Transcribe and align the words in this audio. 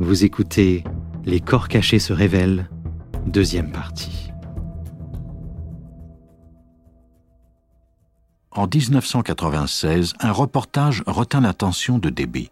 Vous 0.00 0.24
écoutez 0.24 0.82
Les 1.24 1.38
corps 1.38 1.68
cachés 1.68 2.00
se 2.00 2.12
révèlent, 2.12 2.68
deuxième 3.26 3.70
partie. 3.70 4.32
En 8.50 8.66
1996, 8.66 10.14
un 10.18 10.32
reportage 10.32 11.04
retint 11.06 11.40
l'attention 11.40 11.98
de 11.98 12.10
Debbie. 12.10 12.50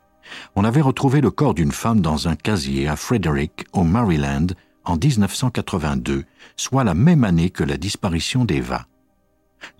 On 0.54 0.62
avait 0.62 0.80
retrouvé 0.80 1.20
le 1.20 1.32
corps 1.32 1.54
d'une 1.54 1.72
femme 1.72 2.00
dans 2.00 2.28
un 2.28 2.36
casier 2.36 2.86
à 2.86 2.94
Frederick, 2.94 3.66
au 3.72 3.82
Maryland, 3.82 4.46
en 4.84 4.96
1982, 4.96 6.24
soit 6.56 6.84
la 6.84 6.94
même 6.94 7.24
année 7.24 7.50
que 7.50 7.64
la 7.64 7.76
disparition 7.76 8.44
d'Eva. 8.44 8.86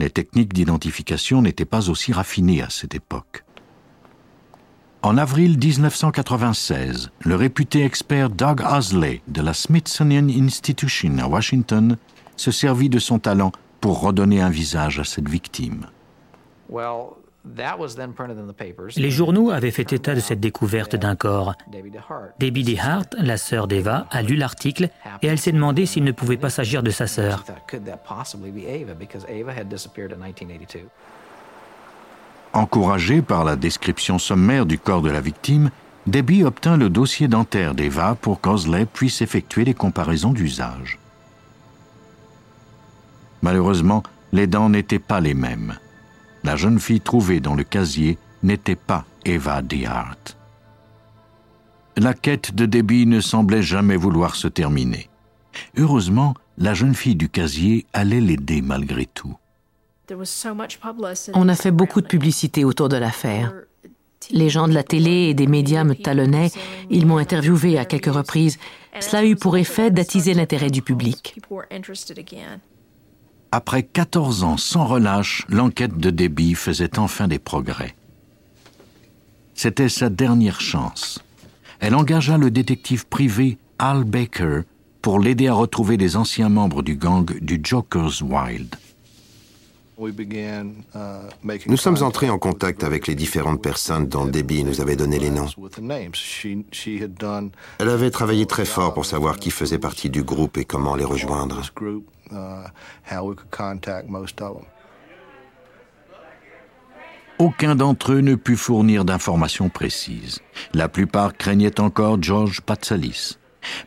Les 0.00 0.10
techniques 0.10 0.52
d'identification 0.52 1.42
n'étaient 1.42 1.64
pas 1.64 1.90
aussi 1.90 2.12
raffinées 2.12 2.62
à 2.62 2.70
cette 2.70 2.96
époque. 2.96 3.44
En 5.04 5.18
avril 5.18 5.58
1996, 5.58 7.10
le 7.24 7.34
réputé 7.34 7.84
expert 7.84 8.30
Doug 8.30 8.62
Osley 8.62 9.20
de 9.26 9.42
la 9.42 9.52
Smithsonian 9.52 10.28
Institution 10.28 11.18
à 11.18 11.26
Washington 11.26 11.96
se 12.36 12.52
servit 12.52 12.88
de 12.88 13.00
son 13.00 13.18
talent 13.18 13.50
pour 13.80 14.00
redonner 14.00 14.40
un 14.40 14.48
visage 14.48 15.00
à 15.00 15.04
cette 15.04 15.28
victime. 15.28 15.86
Les 18.96 19.10
journaux 19.10 19.50
avaient 19.50 19.72
fait 19.72 19.92
état 19.92 20.14
de 20.14 20.20
cette 20.20 20.38
découverte 20.38 20.94
d'un 20.94 21.16
corps. 21.16 21.56
Debbie 22.38 22.62
DeHart, 22.62 23.06
la 23.18 23.36
sœur 23.38 23.66
d'Eva, 23.66 24.06
a 24.12 24.22
lu 24.22 24.36
l'article 24.36 24.88
et 25.20 25.26
elle 25.26 25.38
s'est 25.38 25.50
demandé 25.50 25.84
s'il 25.84 26.04
ne 26.04 26.12
pouvait 26.12 26.36
pas 26.36 26.50
s'agir 26.50 26.84
de 26.84 26.90
sa 26.90 27.08
sœur. 27.08 27.44
Encouragée 32.52 33.22
par 33.22 33.44
la 33.44 33.56
description 33.56 34.18
sommaire 34.18 34.66
du 34.66 34.78
corps 34.78 35.02
de 35.02 35.10
la 35.10 35.20
victime, 35.20 35.70
Debbie 36.06 36.44
obtint 36.44 36.76
le 36.76 36.90
dossier 36.90 37.28
dentaire 37.28 37.74
d'Eva 37.74 38.16
pour 38.20 38.40
qu'Osley 38.40 38.86
puisse 38.86 39.22
effectuer 39.22 39.64
des 39.64 39.74
comparaisons 39.74 40.32
d'usage. 40.32 40.98
Malheureusement, 43.40 44.02
les 44.32 44.46
dents 44.46 44.68
n'étaient 44.68 44.98
pas 44.98 45.20
les 45.20 45.34
mêmes 45.34 45.76
la 46.44 46.56
jeune 46.56 46.80
fille 46.80 47.00
trouvée 47.00 47.40
dans 47.40 47.54
le 47.54 47.64
casier 47.64 48.18
n'était 48.42 48.76
pas 48.76 49.04
Eva 49.24 49.62
DeHart. 49.62 50.36
La 51.96 52.14
quête 52.14 52.54
de 52.54 52.66
Debbie 52.66 53.06
ne 53.06 53.20
semblait 53.20 53.62
jamais 53.62 53.96
vouloir 53.96 54.34
se 54.34 54.48
terminer. 54.48 55.08
Heureusement, 55.76 56.34
la 56.58 56.74
jeune 56.74 56.94
fille 56.94 57.16
du 57.16 57.28
casier 57.28 57.86
allait 57.92 58.20
l'aider 58.20 58.62
malgré 58.62 59.06
tout. 59.06 59.36
On 61.34 61.48
a 61.48 61.54
fait 61.54 61.70
beaucoup 61.70 62.00
de 62.00 62.06
publicité 62.06 62.64
autour 62.64 62.88
de 62.88 62.96
l'affaire. 62.96 63.52
Les 64.30 64.50
gens 64.50 64.68
de 64.68 64.72
la 64.72 64.82
télé 64.82 65.28
et 65.28 65.34
des 65.34 65.46
médias 65.46 65.84
me 65.84 65.94
talonnaient, 65.94 66.50
ils 66.90 67.06
m'ont 67.06 67.18
interviewé 67.18 67.78
à 67.78 67.84
quelques 67.84 68.12
reprises. 68.12 68.58
Cela 69.00 69.22
a 69.22 69.24
eu 69.24 69.36
pour 69.36 69.56
effet 69.56 69.90
d'attiser 69.90 70.34
l'intérêt 70.34 70.70
du 70.70 70.82
public. 70.82 71.40
Après 73.50 73.82
14 73.82 74.44
ans 74.44 74.56
sans 74.56 74.86
relâche, 74.86 75.44
l'enquête 75.48 75.96
de 75.96 76.10
Debbie 76.10 76.54
faisait 76.54 76.98
enfin 76.98 77.28
des 77.28 77.38
progrès. 77.38 77.94
C'était 79.54 79.88
sa 79.88 80.08
dernière 80.08 80.60
chance. 80.60 81.22
Elle 81.80 81.94
engagea 81.94 82.38
le 82.38 82.50
détective 82.50 83.06
privé 83.06 83.58
Al 83.78 84.04
Baker 84.04 84.62
pour 85.02 85.18
l'aider 85.18 85.48
à 85.48 85.54
retrouver 85.54 85.96
les 85.96 86.16
anciens 86.16 86.48
membres 86.48 86.82
du 86.82 86.96
gang 86.96 87.26
du 87.40 87.60
Joker's 87.62 88.22
Wild. 88.22 88.74
Nous 91.66 91.76
sommes 91.76 92.02
entrés 92.02 92.30
en 92.30 92.38
contact 92.38 92.84
avec 92.84 93.06
les 93.06 93.14
différentes 93.14 93.62
personnes 93.62 94.06
dont 94.08 94.26
Debbie 94.26 94.64
nous 94.64 94.80
avait 94.80 94.96
donné 94.96 95.18
les 95.18 95.30
noms. 95.30 95.48
Elle 97.78 97.88
avait 97.88 98.10
travaillé 98.10 98.46
très 98.46 98.64
fort 98.64 98.94
pour 98.94 99.04
savoir 99.04 99.38
qui 99.38 99.50
faisait 99.50 99.78
partie 99.78 100.10
du 100.10 100.22
groupe 100.22 100.56
et 100.58 100.64
comment 100.64 100.96
les 100.96 101.04
rejoindre. 101.04 101.60
Aucun 107.38 107.74
d'entre 107.74 108.12
eux 108.12 108.20
ne 108.20 108.34
put 108.34 108.56
fournir 108.56 109.04
d'informations 109.04 109.68
précises. 109.68 110.40
La 110.74 110.88
plupart 110.88 111.36
craignaient 111.36 111.80
encore 111.80 112.22
George 112.22 112.60
Patsalis. 112.60 113.38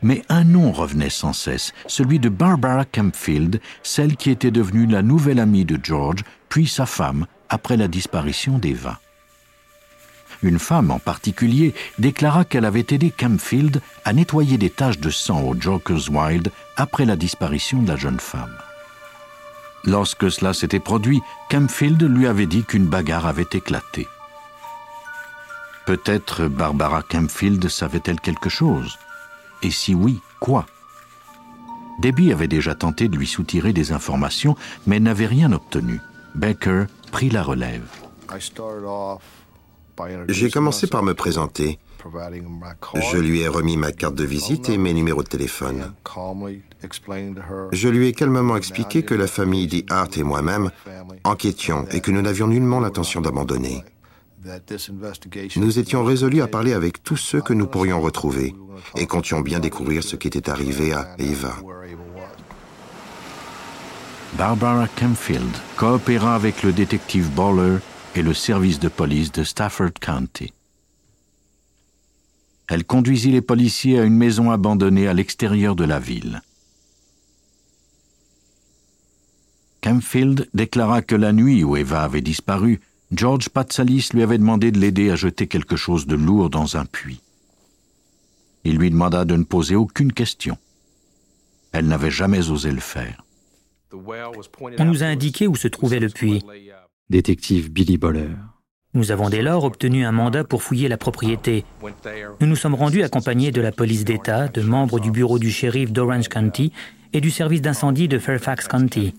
Mais 0.01 0.23
un 0.29 0.43
nom 0.43 0.71
revenait 0.71 1.09
sans 1.09 1.33
cesse, 1.33 1.73
celui 1.87 2.19
de 2.19 2.29
Barbara 2.29 2.85
Campfield, 2.85 3.59
celle 3.83 4.15
qui 4.15 4.29
était 4.29 4.51
devenue 4.51 4.85
la 4.85 5.01
nouvelle 5.01 5.39
amie 5.39 5.65
de 5.65 5.79
George, 5.81 6.23
puis 6.49 6.67
sa 6.67 6.85
femme, 6.85 7.25
après 7.49 7.77
la 7.77 7.87
disparition 7.87 8.57
d'Eva. 8.57 8.99
Une 10.43 10.59
femme 10.59 10.91
en 10.91 10.99
particulier 10.99 11.73
déclara 11.97 12.45
qu'elle 12.45 12.65
avait 12.65 12.85
aidé 12.89 13.11
Campfield 13.11 13.81
à 14.03 14.13
nettoyer 14.13 14.57
des 14.57 14.69
taches 14.69 14.99
de 14.99 15.09
sang 15.09 15.41
au 15.41 15.59
Joker's 15.59 16.09
Wild 16.09 16.51
après 16.77 17.05
la 17.05 17.15
disparition 17.15 17.81
de 17.81 17.87
la 17.87 17.95
jeune 17.95 18.19
femme. 18.19 18.55
Lorsque 19.85 20.31
cela 20.31 20.53
s'était 20.53 20.79
produit, 20.79 21.21
Campfield 21.49 22.01
lui 22.03 22.27
avait 22.27 22.47
dit 22.47 22.63
qu'une 22.63 22.87
bagarre 22.87 23.27
avait 23.27 23.45
éclaté. 23.53 24.07
Peut-être 25.85 26.47
Barbara 26.47 27.03
Campfield 27.03 27.67
savait-elle 27.69 28.19
quelque 28.19 28.49
chose? 28.49 28.97
Et 29.63 29.71
si 29.71 29.93
oui, 29.93 30.19
quoi? 30.39 30.65
Debbie 31.99 32.31
avait 32.31 32.47
déjà 32.47 32.75
tenté 32.75 33.07
de 33.07 33.17
lui 33.17 33.27
soutirer 33.27 33.73
des 33.73 33.91
informations, 33.91 34.55
mais 34.85 34.99
n'avait 34.99 35.27
rien 35.27 35.51
obtenu. 35.53 35.99
Baker 36.35 36.85
prit 37.11 37.29
la 37.29 37.41
relève. 37.41 37.85
J'ai 40.27 40.49
commencé 40.49 40.87
par 40.87 41.03
me 41.03 41.13
présenter. 41.13 41.79
Je 43.11 43.17
lui 43.17 43.41
ai 43.41 43.47
remis 43.47 43.77
ma 43.77 43.91
carte 43.91 44.15
de 44.15 44.25
visite 44.25 44.69
et 44.69 44.77
mes 44.77 44.93
numéros 44.93 45.23
de 45.23 45.27
téléphone. 45.27 45.93
Je 47.71 47.89
lui 47.89 48.07
ai 48.07 48.13
calmement 48.13 48.57
expliqué 48.57 49.03
que 49.03 49.15
la 49.15 49.27
famille 49.27 49.67
dit 49.67 49.85
Hart 49.89 50.17
et 50.17 50.23
moi-même 50.23 50.69
enquêtions 51.23 51.85
et 51.91 52.01
que 52.01 52.11
nous 52.11 52.21
n'avions 52.21 52.47
nullement 52.47 52.79
l'intention 52.79 53.21
d'abandonner. 53.21 53.83
Nous 55.55 55.79
étions 55.79 56.03
résolus 56.03 56.41
à 56.41 56.47
parler 56.47 56.73
avec 56.73 57.03
tous 57.03 57.17
ceux 57.17 57.41
que 57.41 57.53
nous 57.53 57.67
pourrions 57.67 58.01
retrouver 58.01 58.53
et 58.95 59.07
comptions 59.07 59.41
bien 59.41 59.59
découvrir 59.59 60.03
ce 60.03 60.15
qui 60.15 60.27
était 60.27 60.49
arrivé 60.49 60.93
à 60.93 61.15
Eva. 61.17 61.55
Barbara 64.37 64.87
Kemfield 64.89 65.49
coopéra 65.77 66.35
avec 66.35 66.61
le 66.63 66.73
détective 66.73 67.29
Baller 67.31 67.77
et 68.15 68.21
le 68.21 68.33
service 68.33 68.79
de 68.79 68.89
police 68.89 69.31
de 69.31 69.43
Stafford 69.43 69.93
County. 69.99 70.53
Elle 72.67 72.83
conduisit 72.83 73.31
les 73.31 73.41
policiers 73.41 73.99
à 73.99 74.03
une 74.03 74.17
maison 74.17 74.51
abandonnée 74.51 75.07
à 75.07 75.13
l'extérieur 75.13 75.75
de 75.75 75.85
la 75.85 75.99
ville. 75.99 76.41
Campfield 79.81 80.49
déclara 80.55 81.03
que 81.03 81.15
la 81.15 81.31
nuit 81.31 81.63
où 81.63 81.77
Eva 81.77 82.01
avait 82.01 82.21
disparu, 82.21 82.81
George 83.11 83.49
Patsalis 83.49 84.09
lui 84.13 84.23
avait 84.23 84.37
demandé 84.37 84.71
de 84.71 84.79
l'aider 84.79 85.11
à 85.11 85.15
jeter 85.15 85.47
quelque 85.47 85.75
chose 85.75 86.07
de 86.07 86.15
lourd 86.15 86.49
dans 86.49 86.77
un 86.77 86.85
puits. 86.85 87.21
Il 88.63 88.77
lui 88.77 88.89
demanda 88.89 89.25
de 89.25 89.35
ne 89.35 89.43
poser 89.43 89.75
aucune 89.75 90.11
question. 90.11 90.57
Elle 91.71 91.87
n'avait 91.87 92.11
jamais 92.11 92.49
osé 92.49 92.71
le 92.71 92.79
faire. 92.79 93.23
On 93.93 94.85
nous 94.85 95.03
a 95.03 95.05
indiqué 95.05 95.47
où 95.47 95.55
se 95.55 95.67
trouvait 95.67 95.99
le 95.99 96.09
puits 96.09 96.41
détective 97.09 97.71
Billy 97.71 97.97
Boller. 97.97 98.35
Nous 98.95 99.11
avons 99.11 99.29
dès 99.29 99.41
lors 99.41 99.65
obtenu 99.65 100.05
un 100.05 100.13
mandat 100.13 100.45
pour 100.45 100.63
fouiller 100.63 100.87
la 100.87 100.97
propriété. 100.97 101.65
Nous 102.39 102.47
nous 102.47 102.55
sommes 102.55 102.75
rendus 102.75 103.03
accompagnés 103.03 103.51
de 103.51 103.59
la 103.59 103.73
police 103.73 104.05
d'État, 104.05 104.47
de 104.47 104.61
membres 104.61 105.01
du 105.01 105.11
bureau 105.11 105.37
du 105.37 105.51
shérif 105.51 105.91
d'Orange 105.91 106.29
County 106.29 106.71
et 107.11 107.19
du 107.19 107.29
service 107.29 107.61
d'incendie 107.61 108.07
de 108.07 108.17
Fairfax 108.17 108.69
County. 108.69 109.13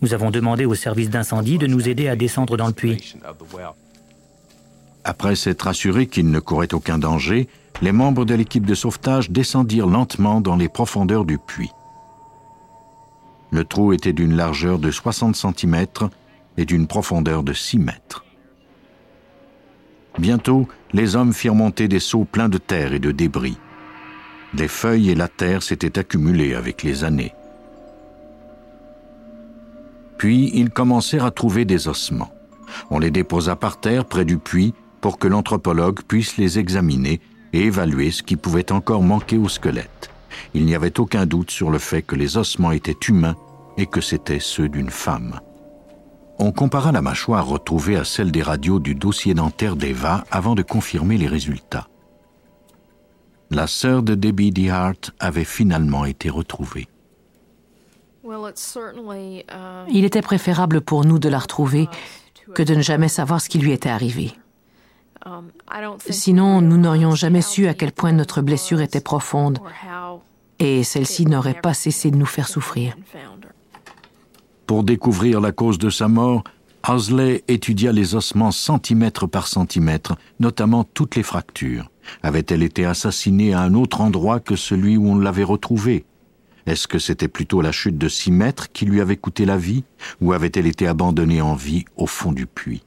Nous 0.00 0.14
avons 0.14 0.30
demandé 0.30 0.64
au 0.64 0.74
service 0.74 1.10
d'incendie 1.10 1.58
de 1.58 1.66
nous 1.66 1.90
aider 1.90 2.08
à 2.08 2.16
descendre 2.16 2.56
dans 2.56 2.66
le 2.66 2.72
puits. 2.72 3.14
Après 5.04 5.36
s'être 5.36 5.66
assurés 5.66 6.06
qu'il 6.06 6.30
ne 6.30 6.40
courait 6.40 6.72
aucun 6.72 6.96
danger, 6.98 7.48
les 7.82 7.92
membres 7.92 8.24
de 8.24 8.34
l'équipe 8.34 8.64
de 8.64 8.74
sauvetage 8.74 9.30
descendirent 9.30 9.88
lentement 9.88 10.40
dans 10.40 10.56
les 10.56 10.68
profondeurs 10.70 11.26
du 11.26 11.36
puits. 11.36 11.72
Le 13.50 13.64
trou 13.64 13.92
était 13.92 14.14
d'une 14.14 14.36
largeur 14.36 14.78
de 14.78 14.90
60 14.90 15.36
cm 15.36 15.86
et 16.56 16.64
d'une 16.64 16.86
profondeur 16.86 17.42
de 17.42 17.52
6 17.52 17.78
mètres. 17.78 18.24
Bientôt, 20.18 20.68
les 20.92 21.16
hommes 21.16 21.32
firent 21.32 21.54
monter 21.54 21.88
des 21.88 22.00
seaux 22.00 22.24
pleins 22.24 22.48
de 22.48 22.58
terre 22.58 22.92
et 22.92 22.98
de 22.98 23.10
débris. 23.10 23.56
Des 24.54 24.68
feuilles 24.68 25.10
et 25.10 25.14
la 25.14 25.28
terre 25.28 25.62
s'étaient 25.62 25.98
accumulées 25.98 26.54
avec 26.54 26.82
les 26.82 27.04
années. 27.04 27.34
Puis 30.18 30.50
ils 30.54 30.70
commencèrent 30.70 31.24
à 31.24 31.30
trouver 31.30 31.64
des 31.64 31.88
ossements. 31.88 32.32
On 32.90 32.98
les 32.98 33.10
déposa 33.10 33.56
par 33.56 33.80
terre 33.80 34.04
près 34.04 34.24
du 34.24 34.38
puits 34.38 34.74
pour 35.00 35.18
que 35.18 35.28
l'anthropologue 35.28 36.02
puisse 36.02 36.36
les 36.36 36.58
examiner 36.58 37.20
et 37.52 37.64
évaluer 37.64 38.10
ce 38.10 38.22
qui 38.22 38.36
pouvait 38.36 38.70
encore 38.72 39.02
manquer 39.02 39.38
au 39.38 39.48
squelette. 39.48 40.10
Il 40.54 40.64
n'y 40.64 40.74
avait 40.74 41.00
aucun 41.00 41.26
doute 41.26 41.50
sur 41.50 41.70
le 41.70 41.78
fait 41.78 42.02
que 42.02 42.14
les 42.14 42.36
ossements 42.36 42.72
étaient 42.72 42.96
humains 43.08 43.36
et 43.78 43.86
que 43.86 44.00
c'étaient 44.00 44.38
ceux 44.40 44.68
d'une 44.68 44.90
femme 44.90 45.40
on 46.42 46.50
compara 46.50 46.90
la 46.90 47.02
mâchoire 47.02 47.46
retrouvée 47.46 47.96
à 47.96 48.04
celle 48.04 48.32
des 48.32 48.42
radios 48.42 48.80
du 48.80 48.96
dossier 48.96 49.32
dentaire 49.32 49.76
d'Eva 49.76 50.24
avant 50.32 50.56
de 50.56 50.62
confirmer 50.62 51.16
les 51.16 51.28
résultats. 51.28 51.88
La 53.50 53.68
sœur 53.68 54.02
de 54.02 54.16
Debbie 54.16 54.50
DeHart 54.50 55.12
avait 55.20 55.44
finalement 55.44 56.04
été 56.04 56.30
retrouvée. 56.30 56.88
Il 59.88 60.04
était 60.04 60.22
préférable 60.22 60.80
pour 60.80 61.04
nous 61.04 61.20
de 61.20 61.28
la 61.28 61.38
retrouver 61.38 61.88
que 62.54 62.64
de 62.64 62.74
ne 62.74 62.82
jamais 62.82 63.08
savoir 63.08 63.40
ce 63.40 63.48
qui 63.48 63.58
lui 63.58 63.70
était 63.70 63.88
arrivé. 63.88 64.32
Sinon, 66.10 66.60
nous 66.60 66.76
n'aurions 66.76 67.14
jamais 67.14 67.42
su 67.42 67.68
à 67.68 67.74
quel 67.74 67.92
point 67.92 68.10
notre 68.10 68.42
blessure 68.42 68.80
était 68.80 69.00
profonde 69.00 69.60
et 70.58 70.82
celle-ci 70.82 71.26
n'aurait 71.26 71.60
pas 71.60 71.74
cessé 71.74 72.10
de 72.10 72.16
nous 72.16 72.26
faire 72.26 72.48
souffrir. 72.48 72.96
Pour 74.66 74.84
découvrir 74.84 75.40
la 75.40 75.52
cause 75.52 75.78
de 75.78 75.90
sa 75.90 76.08
mort, 76.08 76.44
Owsley 76.88 77.44
étudia 77.46 77.92
les 77.92 78.14
ossements 78.14 78.50
centimètre 78.50 79.26
par 79.28 79.46
centimètre, 79.46 80.16
notamment 80.40 80.84
toutes 80.84 81.14
les 81.16 81.22
fractures. 81.22 81.90
Avait-elle 82.22 82.62
été 82.62 82.84
assassinée 82.84 83.52
à 83.52 83.60
un 83.60 83.74
autre 83.74 84.00
endroit 84.00 84.40
que 84.40 84.56
celui 84.56 84.96
où 84.96 85.08
on 85.08 85.18
l'avait 85.18 85.44
retrouvée? 85.44 86.04
Est-ce 86.66 86.88
que 86.88 86.98
c'était 86.98 87.28
plutôt 87.28 87.60
la 87.60 87.72
chute 87.72 87.98
de 87.98 88.08
six 88.08 88.30
mètres 88.30 88.70
qui 88.72 88.84
lui 88.84 89.00
avait 89.00 89.16
coûté 89.16 89.44
la 89.44 89.56
vie, 89.56 89.84
ou 90.20 90.32
avait-elle 90.32 90.66
été 90.66 90.86
abandonnée 90.86 91.40
en 91.40 91.54
vie 91.54 91.84
au 91.96 92.06
fond 92.06 92.32
du 92.32 92.46
puits? 92.46 92.84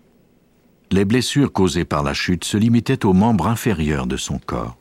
Les 0.91 1.05
blessures 1.05 1.51
causées 1.51 1.85
par 1.85 2.03
la 2.03 2.13
chute 2.13 2.45
se 2.45 2.57
limitaient 2.57 3.05
aux 3.05 3.13
membres 3.13 3.47
inférieurs 3.47 4.07
de 4.07 4.17
son 4.17 4.39
corps. 4.39 4.77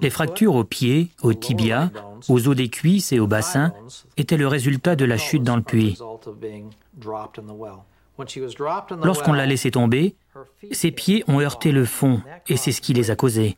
Les 0.00 0.10
fractures 0.10 0.54
aux 0.54 0.64
pieds, 0.64 1.10
aux 1.22 1.34
tibias, 1.34 1.90
aux 2.28 2.48
os 2.48 2.56
des 2.56 2.68
cuisses 2.68 3.12
et 3.12 3.20
au 3.20 3.26
bassin 3.26 3.72
étaient 4.16 4.36
le 4.36 4.48
résultat 4.48 4.96
de 4.96 5.04
la 5.04 5.16
chute 5.16 5.42
dans 5.42 5.56
le 5.56 5.62
puits. 5.62 5.98
Lorsqu'on 9.02 9.32
l'a 9.32 9.46
laissé 9.46 9.70
tomber, 9.70 10.16
ses 10.72 10.90
pieds 10.90 11.22
ont 11.28 11.40
heurté 11.40 11.72
le 11.72 11.84
fond 11.84 12.22
et 12.48 12.56
c'est 12.56 12.72
ce 12.72 12.80
qui 12.80 12.94
les 12.94 13.10
a 13.10 13.16
causés. 13.16 13.56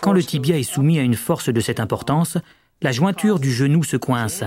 Quand 0.00 0.12
le 0.12 0.22
tibia 0.22 0.58
est 0.58 0.62
soumis 0.62 0.98
à 0.98 1.02
une 1.02 1.14
force 1.14 1.50
de 1.50 1.60
cette 1.60 1.80
importance, 1.80 2.38
la 2.82 2.92
jointure 2.92 3.38
du 3.38 3.52
genou 3.52 3.82
se 3.82 3.96
coince. 3.96 4.42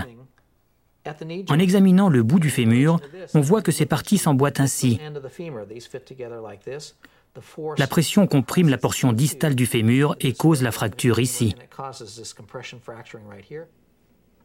En 1.50 1.60
examinant 1.60 2.10
le 2.10 2.24
bout 2.24 2.40
du 2.40 2.50
fémur, 2.50 3.00
on 3.34 3.42
voit 3.42 3.62
que 3.62 3.72
ces 3.72 3.86
parties 3.86 4.18
s'emboîtent 4.18 4.62
ainsi. 4.62 5.00
La 7.78 7.88
pression 7.88 8.28
comprime 8.28 8.70
la 8.70 8.78
portion 8.78 9.12
distale 9.12 9.56
du 9.56 9.66
fémur 9.66 10.16
et 10.20 10.34
cause 10.34 10.62
la 10.62 10.72
fracture 10.72 11.20
ici. 11.20 11.56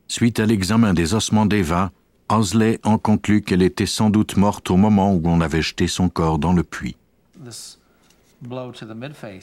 Suite 0.06 0.40
à 0.40 0.46
l'examen 0.46 0.94
des 0.94 1.14
ossements 1.14 1.46
d'Eva, 1.46 1.92
Owsley 2.30 2.80
en 2.84 2.98
conclut 2.98 3.42
qu'elle 3.42 3.62
était 3.62 3.86
sans 3.86 4.10
doute 4.10 4.36
morte 4.36 4.70
au 4.70 4.76
moment 4.76 5.12
où 5.14 5.22
on 5.24 5.40
avait 5.40 5.62
jeté 5.62 5.86
son 5.86 6.08
corps 6.08 6.38
dans 6.38 6.52
le 6.52 6.62
puits. 6.62 6.96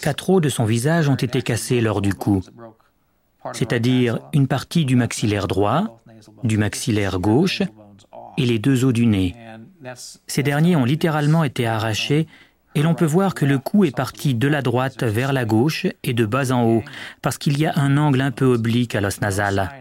Quatre 0.01 0.29
os 0.29 0.41
de 0.41 0.49
son 0.49 0.65
visage 0.65 1.09
ont 1.09 1.15
été 1.15 1.41
cassés 1.41 1.81
lors 1.81 2.01
du 2.01 2.13
coup, 2.13 2.41
c'est-à-dire 3.53 4.19
une 4.33 4.47
partie 4.47 4.85
du 4.85 4.95
maxillaire 4.95 5.47
droit, 5.47 6.01
du 6.43 6.57
maxillaire 6.57 7.19
gauche 7.19 7.61
et 8.37 8.45
les 8.45 8.57
deux 8.57 8.85
os 8.85 8.93
du 8.93 9.05
nez. 9.05 9.35
Ces 10.25 10.41
derniers 10.41 10.75
ont 10.75 10.85
littéralement 10.85 11.43
été 11.43 11.67
arrachés 11.67 12.27
et 12.75 12.81
l'on 12.81 12.93
peut 12.93 13.05
voir 13.05 13.33
que 13.33 13.45
le 13.45 13.57
cou 13.57 13.85
est 13.85 13.95
parti 13.95 14.35
de 14.35 14.47
la 14.47 14.61
droite 14.61 15.03
vers 15.03 15.33
la 15.33 15.45
gauche 15.45 15.87
et 16.03 16.13
de 16.13 16.25
bas 16.25 16.51
en 16.51 16.63
haut, 16.63 16.83
parce 17.21 17.37
qu'il 17.37 17.57
y 17.57 17.65
a 17.65 17.73
un 17.77 17.97
angle 17.97 18.21
un 18.21 18.31
peu 18.31 18.45
oblique 18.45 18.95
à 18.95 19.01
l'os 19.01 19.21
nasal. 19.21 19.71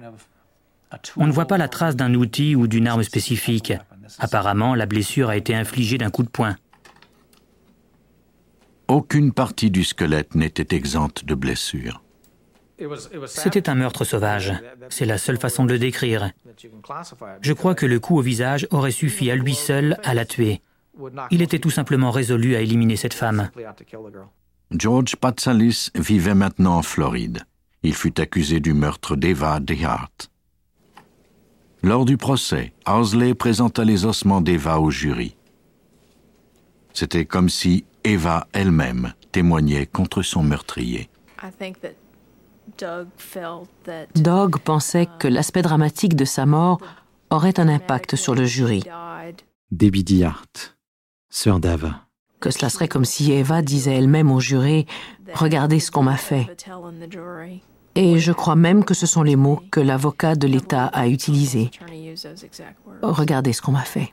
On 1.16 1.26
ne 1.26 1.32
voit 1.32 1.46
pas 1.46 1.58
la 1.58 1.68
trace 1.68 1.96
d'un 1.96 2.14
outil 2.14 2.54
ou 2.54 2.68
d'une 2.68 2.86
arme 2.86 3.02
spécifique. 3.02 3.72
Apparemment, 4.18 4.74
la 4.74 4.86
blessure 4.86 5.28
a 5.28 5.36
été 5.36 5.54
infligée 5.54 5.98
d'un 5.98 6.10
coup 6.10 6.22
de 6.22 6.28
poing. 6.28 6.56
Aucune 8.86 9.32
partie 9.32 9.70
du 9.70 9.82
squelette 9.82 10.34
n'était 10.34 10.76
exempte 10.76 11.24
de 11.24 11.34
blessures. 11.34 12.00
C'était 13.26 13.68
un 13.68 13.74
meurtre 13.74 14.04
sauvage. 14.04 14.52
C'est 14.88 15.06
la 15.06 15.18
seule 15.18 15.38
façon 15.38 15.64
de 15.64 15.72
le 15.72 15.78
décrire. 15.78 16.30
Je 17.40 17.52
crois 17.52 17.74
que 17.74 17.86
le 17.86 18.00
coup 18.00 18.18
au 18.18 18.20
visage 18.20 18.66
aurait 18.70 18.90
suffi 18.90 19.30
à 19.30 19.36
lui 19.36 19.54
seul 19.54 19.98
à 20.04 20.14
la 20.14 20.24
tuer. 20.24 20.60
Il 21.30 21.42
était 21.42 21.58
tout 21.58 21.70
simplement 21.70 22.10
résolu 22.10 22.54
à 22.54 22.60
éliminer 22.60 22.96
cette 22.96 23.14
femme. 23.14 23.50
George 24.70 25.16
Patsalis 25.16 25.90
vivait 25.94 26.34
maintenant 26.34 26.76
en 26.76 26.82
Floride. 26.82 27.44
Il 27.82 27.94
fut 27.94 28.20
accusé 28.20 28.60
du 28.60 28.72
meurtre 28.72 29.16
d'Eva 29.16 29.60
DeHart. 29.60 30.30
Lors 31.82 32.06
du 32.06 32.16
procès, 32.16 32.72
Owsley 32.86 33.34
présenta 33.34 33.84
les 33.84 34.06
ossements 34.06 34.40
d'Eva 34.40 34.80
au 34.80 34.90
jury. 34.90 35.36
C'était 36.94 37.26
comme 37.26 37.50
si 37.50 37.84
Eva 38.04 38.46
elle-même 38.52 39.12
témoignait 39.32 39.86
contre 39.86 40.22
son 40.22 40.42
meurtrier. 40.42 41.10
Doug 44.14 44.58
pensait 44.60 45.08
que 45.18 45.28
l'aspect 45.28 45.62
dramatique 45.62 46.16
de 46.16 46.24
sa 46.24 46.46
mort 46.46 46.80
aurait 47.30 47.60
un 47.60 47.68
impact 47.68 48.16
sur 48.16 48.34
le 48.34 48.44
jury. 48.44 48.82
Debbie 49.70 50.24
Hart, 50.24 50.73
sœur 51.34 51.60
d'Ava. 51.60 52.00
Que 52.40 52.50
cela 52.50 52.68
serait 52.68 52.88
comme 52.88 53.04
si 53.04 53.32
Eva 53.32 53.62
disait 53.62 53.96
elle-même 53.96 54.30
au 54.30 54.40
jury 54.40 54.86
Regardez 55.34 55.80
ce 55.80 55.90
qu'on 55.90 56.02
m'a 56.02 56.16
fait. 56.16 56.46
Et 57.96 58.18
je 58.18 58.32
crois 58.32 58.56
même 58.56 58.84
que 58.84 58.94
ce 58.94 59.06
sont 59.06 59.22
les 59.22 59.36
mots 59.36 59.60
que 59.70 59.80
l'avocat 59.80 60.34
de 60.34 60.46
l'État 60.46 60.86
a 60.86 61.08
utilisés. 61.08 61.70
Regardez 63.02 63.52
ce 63.52 63.62
qu'on 63.62 63.72
m'a 63.72 63.82
fait. 63.82 64.12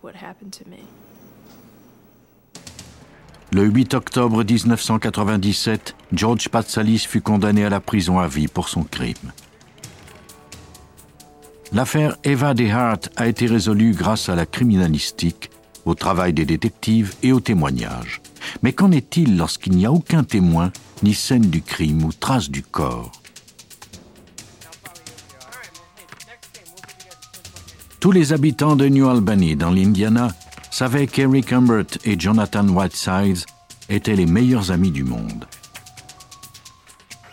Le 3.51 3.65
8 3.65 3.93
octobre 3.95 4.43
1997, 4.43 5.95
George 6.13 6.47
Patsalis 6.49 6.99
fut 6.99 7.21
condamné 7.21 7.65
à 7.65 7.69
la 7.69 7.81
prison 7.81 8.19
à 8.19 8.27
vie 8.27 8.47
pour 8.47 8.69
son 8.69 8.83
crime. 8.83 9.33
L'affaire 11.73 12.17
Eva 12.23 12.53
DeHart 12.53 13.09
a 13.15 13.27
été 13.27 13.45
résolue 13.47 13.91
grâce 13.91 14.29
à 14.29 14.35
la 14.35 14.45
criminalistique, 14.45 15.51
au 15.85 15.95
travail 15.95 16.33
des 16.33 16.45
détectives 16.45 17.15
et 17.23 17.31
aux 17.31 17.39
témoignages. 17.39 18.21
Mais 18.61 18.73
qu'en 18.73 18.91
est-il 18.91 19.37
lorsqu'il 19.37 19.73
n'y 19.73 19.85
a 19.85 19.91
aucun 19.91 20.23
témoin, 20.23 20.71
ni 21.03 21.13
scène 21.13 21.49
du 21.49 21.61
crime 21.61 22.03
ou 22.03 22.13
trace 22.13 22.49
du 22.49 22.63
corps? 22.63 23.11
Tous 27.99 28.11
les 28.11 28.33
habitants 28.33 28.75
de 28.75 28.87
New 28.87 29.07
Albany, 29.07 29.55
dans 29.55 29.69
l'Indiana, 29.69 30.29
savaient 30.71 31.05
qu'Eric 31.05 31.53
Humbert 31.53 31.85
et 32.03 32.19
Jonathan 32.19 32.67
Whitesides 32.67 33.45
étaient 33.89 34.15
les 34.15 34.25
meilleurs 34.25 34.71
amis 34.71 34.89
du 34.89 35.03
monde. 35.03 35.45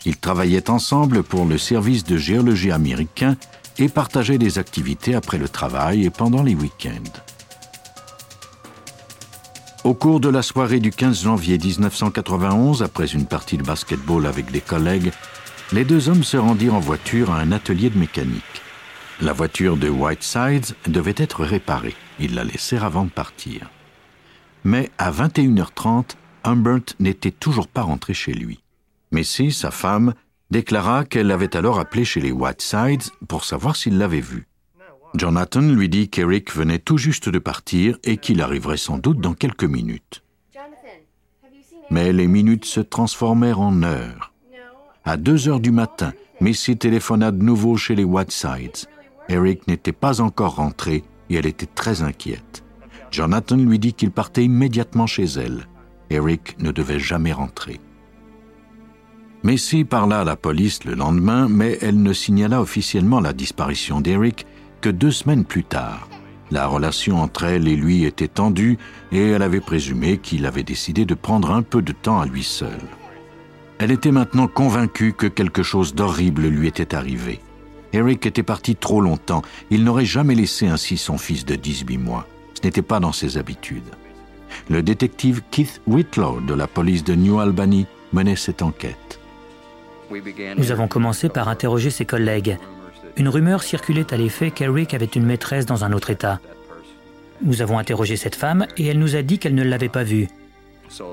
Ils 0.04 0.16
travaillaient 0.16 0.68
ensemble 0.68 1.22
pour 1.22 1.46
le 1.46 1.56
service 1.56 2.04
de 2.04 2.16
géologie 2.16 2.70
américain 2.70 3.36
et 3.78 3.88
partageaient 3.88 4.38
des 4.38 4.58
activités 4.58 5.14
après 5.14 5.38
le 5.38 5.48
travail 5.48 6.04
et 6.04 6.10
pendant 6.10 6.42
les 6.42 6.54
week-ends. 6.54 7.12
Au 9.88 9.94
cours 9.94 10.20
de 10.20 10.28
la 10.28 10.42
soirée 10.42 10.80
du 10.80 10.90
15 10.90 11.22
janvier 11.22 11.56
1991, 11.56 12.82
après 12.82 13.06
une 13.06 13.24
partie 13.24 13.56
de 13.56 13.62
basketball 13.62 14.26
avec 14.26 14.50
des 14.50 14.60
collègues, 14.60 15.12
les 15.72 15.86
deux 15.86 16.10
hommes 16.10 16.24
se 16.24 16.36
rendirent 16.36 16.74
en 16.74 16.78
voiture 16.78 17.30
à 17.30 17.38
un 17.38 17.52
atelier 17.52 17.88
de 17.88 17.98
mécanique. 17.98 18.44
La 19.22 19.32
voiture 19.32 19.78
de 19.78 19.88
Whitesides 19.88 20.74
devait 20.86 21.14
être 21.16 21.42
réparée. 21.42 21.94
Ils 22.20 22.34
la 22.34 22.44
laissèrent 22.44 22.84
avant 22.84 23.06
de 23.06 23.10
partir. 23.10 23.70
Mais 24.62 24.90
à 24.98 25.10
21h30, 25.10 26.16
Humbert 26.44 26.94
n'était 27.00 27.30
toujours 27.30 27.66
pas 27.66 27.80
rentré 27.80 28.12
chez 28.12 28.34
lui. 28.34 28.62
Messi, 29.10 29.52
sa 29.52 29.70
femme, 29.70 30.12
déclara 30.50 31.06
qu'elle 31.06 31.30
avait 31.30 31.56
alors 31.56 31.80
appelé 31.80 32.04
chez 32.04 32.20
les 32.20 32.30
Whitesides 32.30 33.08
pour 33.26 33.42
savoir 33.42 33.74
s'il 33.74 33.96
l'avait 33.96 34.20
vu. 34.20 34.48
Jonathan 35.14 35.60
lui 35.60 35.88
dit 35.88 36.08
qu'Eric 36.08 36.54
venait 36.54 36.78
tout 36.78 36.98
juste 36.98 37.28
de 37.28 37.38
partir 37.38 37.98
et 38.04 38.16
qu'il 38.16 38.42
arriverait 38.42 38.76
sans 38.76 38.98
doute 38.98 39.20
dans 39.20 39.34
quelques 39.34 39.64
minutes. 39.64 40.22
Mais 41.90 42.12
les 42.12 42.26
minutes 42.26 42.66
se 42.66 42.80
transformèrent 42.80 43.60
en 43.60 43.82
heures. 43.82 44.32
À 45.04 45.16
deux 45.16 45.48
heures 45.48 45.60
du 45.60 45.70
matin, 45.70 46.12
Missy 46.40 46.76
téléphona 46.76 47.32
de 47.32 47.42
nouveau 47.42 47.76
chez 47.76 47.94
les 47.94 48.04
Whitesides. 48.04 48.86
Eric 49.28 49.66
n'était 49.66 49.92
pas 49.92 50.20
encore 50.20 50.56
rentré 50.56 51.02
et 51.30 51.34
elle 51.34 51.46
était 51.46 51.66
très 51.66 52.02
inquiète. 52.02 52.64
Jonathan 53.10 53.56
lui 53.56 53.78
dit 53.78 53.94
qu'il 53.94 54.10
partait 54.10 54.44
immédiatement 54.44 55.06
chez 55.06 55.24
elle. 55.24 55.66
Eric 56.10 56.56
ne 56.60 56.70
devait 56.70 57.00
jamais 57.00 57.32
rentrer. 57.32 57.80
Messi 59.42 59.84
parla 59.84 60.20
à 60.20 60.24
la 60.24 60.36
police 60.36 60.84
le 60.84 60.94
lendemain, 60.94 61.48
mais 61.48 61.78
elle 61.80 62.02
ne 62.02 62.12
signala 62.12 62.60
officiellement 62.60 63.20
la 63.20 63.32
disparition 63.32 64.00
d'Eric 64.00 64.46
que 64.80 64.88
deux 64.88 65.10
semaines 65.10 65.44
plus 65.44 65.64
tard. 65.64 66.08
La 66.50 66.66
relation 66.66 67.20
entre 67.20 67.44
elle 67.44 67.68
et 67.68 67.76
lui 67.76 68.04
était 68.04 68.28
tendue 68.28 68.78
et 69.12 69.30
elle 69.30 69.42
avait 69.42 69.60
présumé 69.60 70.18
qu'il 70.18 70.46
avait 70.46 70.62
décidé 70.62 71.04
de 71.04 71.14
prendre 71.14 71.50
un 71.52 71.62
peu 71.62 71.82
de 71.82 71.92
temps 71.92 72.20
à 72.20 72.26
lui 72.26 72.42
seul. 72.42 72.78
Elle 73.78 73.90
était 73.90 74.12
maintenant 74.12 74.48
convaincue 74.48 75.12
que 75.12 75.26
quelque 75.26 75.62
chose 75.62 75.94
d'horrible 75.94 76.46
lui 76.46 76.66
était 76.66 76.94
arrivé. 76.94 77.40
Eric 77.92 78.26
était 78.26 78.42
parti 78.42 78.76
trop 78.76 79.00
longtemps. 79.00 79.42
Il 79.70 79.84
n'aurait 79.84 80.04
jamais 80.04 80.34
laissé 80.34 80.66
ainsi 80.66 80.96
son 80.96 81.16
fils 81.16 81.44
de 81.44 81.54
18 81.54 81.98
mois. 81.98 82.26
Ce 82.54 82.66
n'était 82.66 82.82
pas 82.82 83.00
dans 83.00 83.12
ses 83.12 83.38
habitudes. 83.38 83.90
Le 84.68 84.82
détective 84.82 85.42
Keith 85.50 85.80
Whitlaw 85.86 86.40
de 86.40 86.54
la 86.54 86.66
police 86.66 87.04
de 87.04 87.14
New 87.14 87.38
Albany 87.38 87.86
menait 88.12 88.36
cette 88.36 88.62
enquête. 88.62 89.20
Nous 90.56 90.72
avons 90.72 90.88
commencé 90.88 91.28
par 91.28 91.48
interroger 91.48 91.90
ses 91.90 92.06
collègues. 92.06 92.56
Une 93.16 93.28
rumeur 93.28 93.62
circulait 93.62 94.12
à 94.12 94.16
l'effet 94.16 94.50
qu'Eric 94.50 94.94
avait 94.94 95.06
une 95.06 95.24
maîtresse 95.24 95.66
dans 95.66 95.84
un 95.84 95.92
autre 95.92 96.10
État. 96.10 96.40
Nous 97.42 97.62
avons 97.62 97.78
interrogé 97.78 98.16
cette 98.16 98.36
femme 98.36 98.66
et 98.76 98.86
elle 98.86 98.98
nous 98.98 99.16
a 99.16 99.22
dit 99.22 99.38
qu'elle 99.38 99.54
ne 99.54 99.62
l'avait 99.62 99.88
pas 99.88 100.04
vue. 100.04 100.28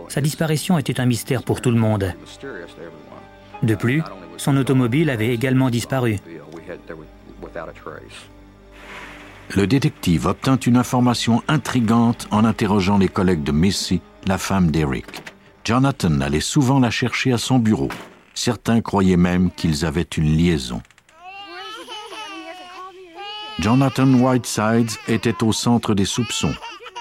Sa 0.08 0.22
disparition 0.22 0.78
était 0.78 1.00
un 1.00 1.06
mystère 1.06 1.44
pour 1.44 1.62
tout 1.62 1.72
le 1.72 1.78
monde. 1.78 2.14
De 3.64 3.75
plus, 3.75 4.02
son 4.38 4.58
automobile 4.58 5.10
avait 5.10 5.34
également 5.34 5.70
disparu. 5.70 6.18
Le 9.56 9.68
détective 9.68 10.25
obtint 10.25 10.58
une 10.58 10.78
information 10.78 11.44
intrigante 11.48 12.28
en 12.32 12.46
interrogeant 12.46 12.98
les 12.98 13.08
collègues 13.08 13.44
de 13.44 13.52
Missy, 13.52 14.02
la 14.25 14.38
femme 14.38 14.72
d'Eric. 14.72 15.06
Jonathan 15.64 16.22
allait 16.22 16.40
souvent 16.40 16.80
la 16.80 16.90
chercher 16.90 17.32
à 17.32 17.38
son 17.38 17.60
bureau. 17.60 17.90
Certains 18.34 18.82
croyaient 18.82 19.18
même 19.18 19.52
qu'ils 19.52 19.86
avaient 19.86 20.08
une 20.18 20.36
liaison. 20.36 20.82
Jonathan 23.60 24.14
Whitesides 24.14 24.98
était 25.08 25.42
au 25.42 25.54
centre 25.54 25.94
des 25.94 26.06
soupçons, 26.06 26.54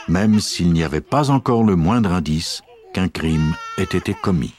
même 0.09 0.39
s'il 0.39 0.73
n'y 0.73 0.85
avait 0.85 1.01
pas 1.01 1.31
encore 1.31 1.65
le 1.65 1.75
moindre 1.75 2.13
indice 2.13 2.63
qu'un 2.93 3.09
crime 3.09 3.55
ait 3.77 3.83
été 3.83 4.15
commis. 4.15 4.55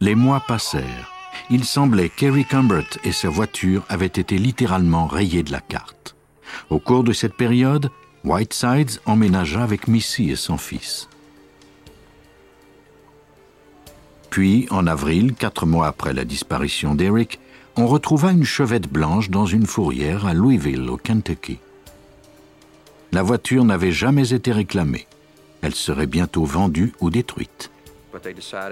Les 0.00 0.14
mois 0.14 0.40
passèrent. 0.40 1.10
Il 1.50 1.64
semblait 1.64 2.08
qu'Eric 2.08 2.54
Humbert 2.54 2.98
et 3.04 3.12
sa 3.12 3.28
voiture 3.28 3.84
avaient 3.88 4.06
été 4.06 4.38
littéralement 4.38 5.06
rayés 5.06 5.42
de 5.42 5.52
la 5.52 5.60
carte. 5.60 6.16
Au 6.70 6.78
cours 6.78 7.04
de 7.04 7.12
cette 7.12 7.36
période, 7.36 7.90
Whitesides 8.24 9.00
emménagea 9.04 9.62
avec 9.62 9.88
Missy 9.88 10.30
et 10.30 10.36
son 10.36 10.56
fils. 10.56 11.08
Puis, 14.30 14.66
en 14.70 14.86
avril, 14.86 15.34
quatre 15.34 15.66
mois 15.66 15.88
après 15.88 16.14
la 16.14 16.24
disparition 16.24 16.94
d'Eric, 16.94 17.38
on 17.76 17.86
retrouva 17.86 18.32
une 18.32 18.44
chevette 18.44 18.88
blanche 18.88 19.30
dans 19.30 19.46
une 19.46 19.66
fourrière 19.66 20.26
à 20.26 20.34
Louisville, 20.34 20.88
au 20.88 20.96
Kentucky. 20.96 21.58
La 23.12 23.22
voiture 23.22 23.64
n'avait 23.64 23.92
jamais 23.92 24.32
été 24.32 24.52
réclamée. 24.52 25.06
Elle 25.62 25.74
serait 25.74 26.06
bientôt 26.06 26.44
vendue 26.44 26.92
ou 27.00 27.10
détruite. 27.10 27.70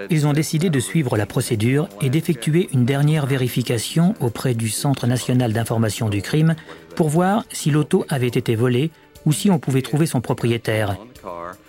Ils 0.09 0.27
ont 0.27 0.33
décidé 0.33 0.69
de 0.69 0.79
suivre 0.79 1.17
la 1.17 1.25
procédure 1.25 1.89
et 1.99 2.09
d'effectuer 2.09 2.69
une 2.73 2.85
dernière 2.85 3.25
vérification 3.25 4.13
auprès 4.19 4.53
du 4.53 4.69
Centre 4.69 5.07
national 5.07 5.51
d'information 5.51 6.09
du 6.09 6.21
crime 6.21 6.55
pour 6.95 7.09
voir 7.09 7.43
si 7.51 7.71
l'auto 7.71 8.05
avait 8.09 8.27
été 8.27 8.55
volée 8.55 8.91
ou 9.25 9.33
si 9.33 9.49
on 9.49 9.59
pouvait 9.59 9.81
trouver 9.81 10.05
son 10.05 10.21
propriétaire. 10.21 10.97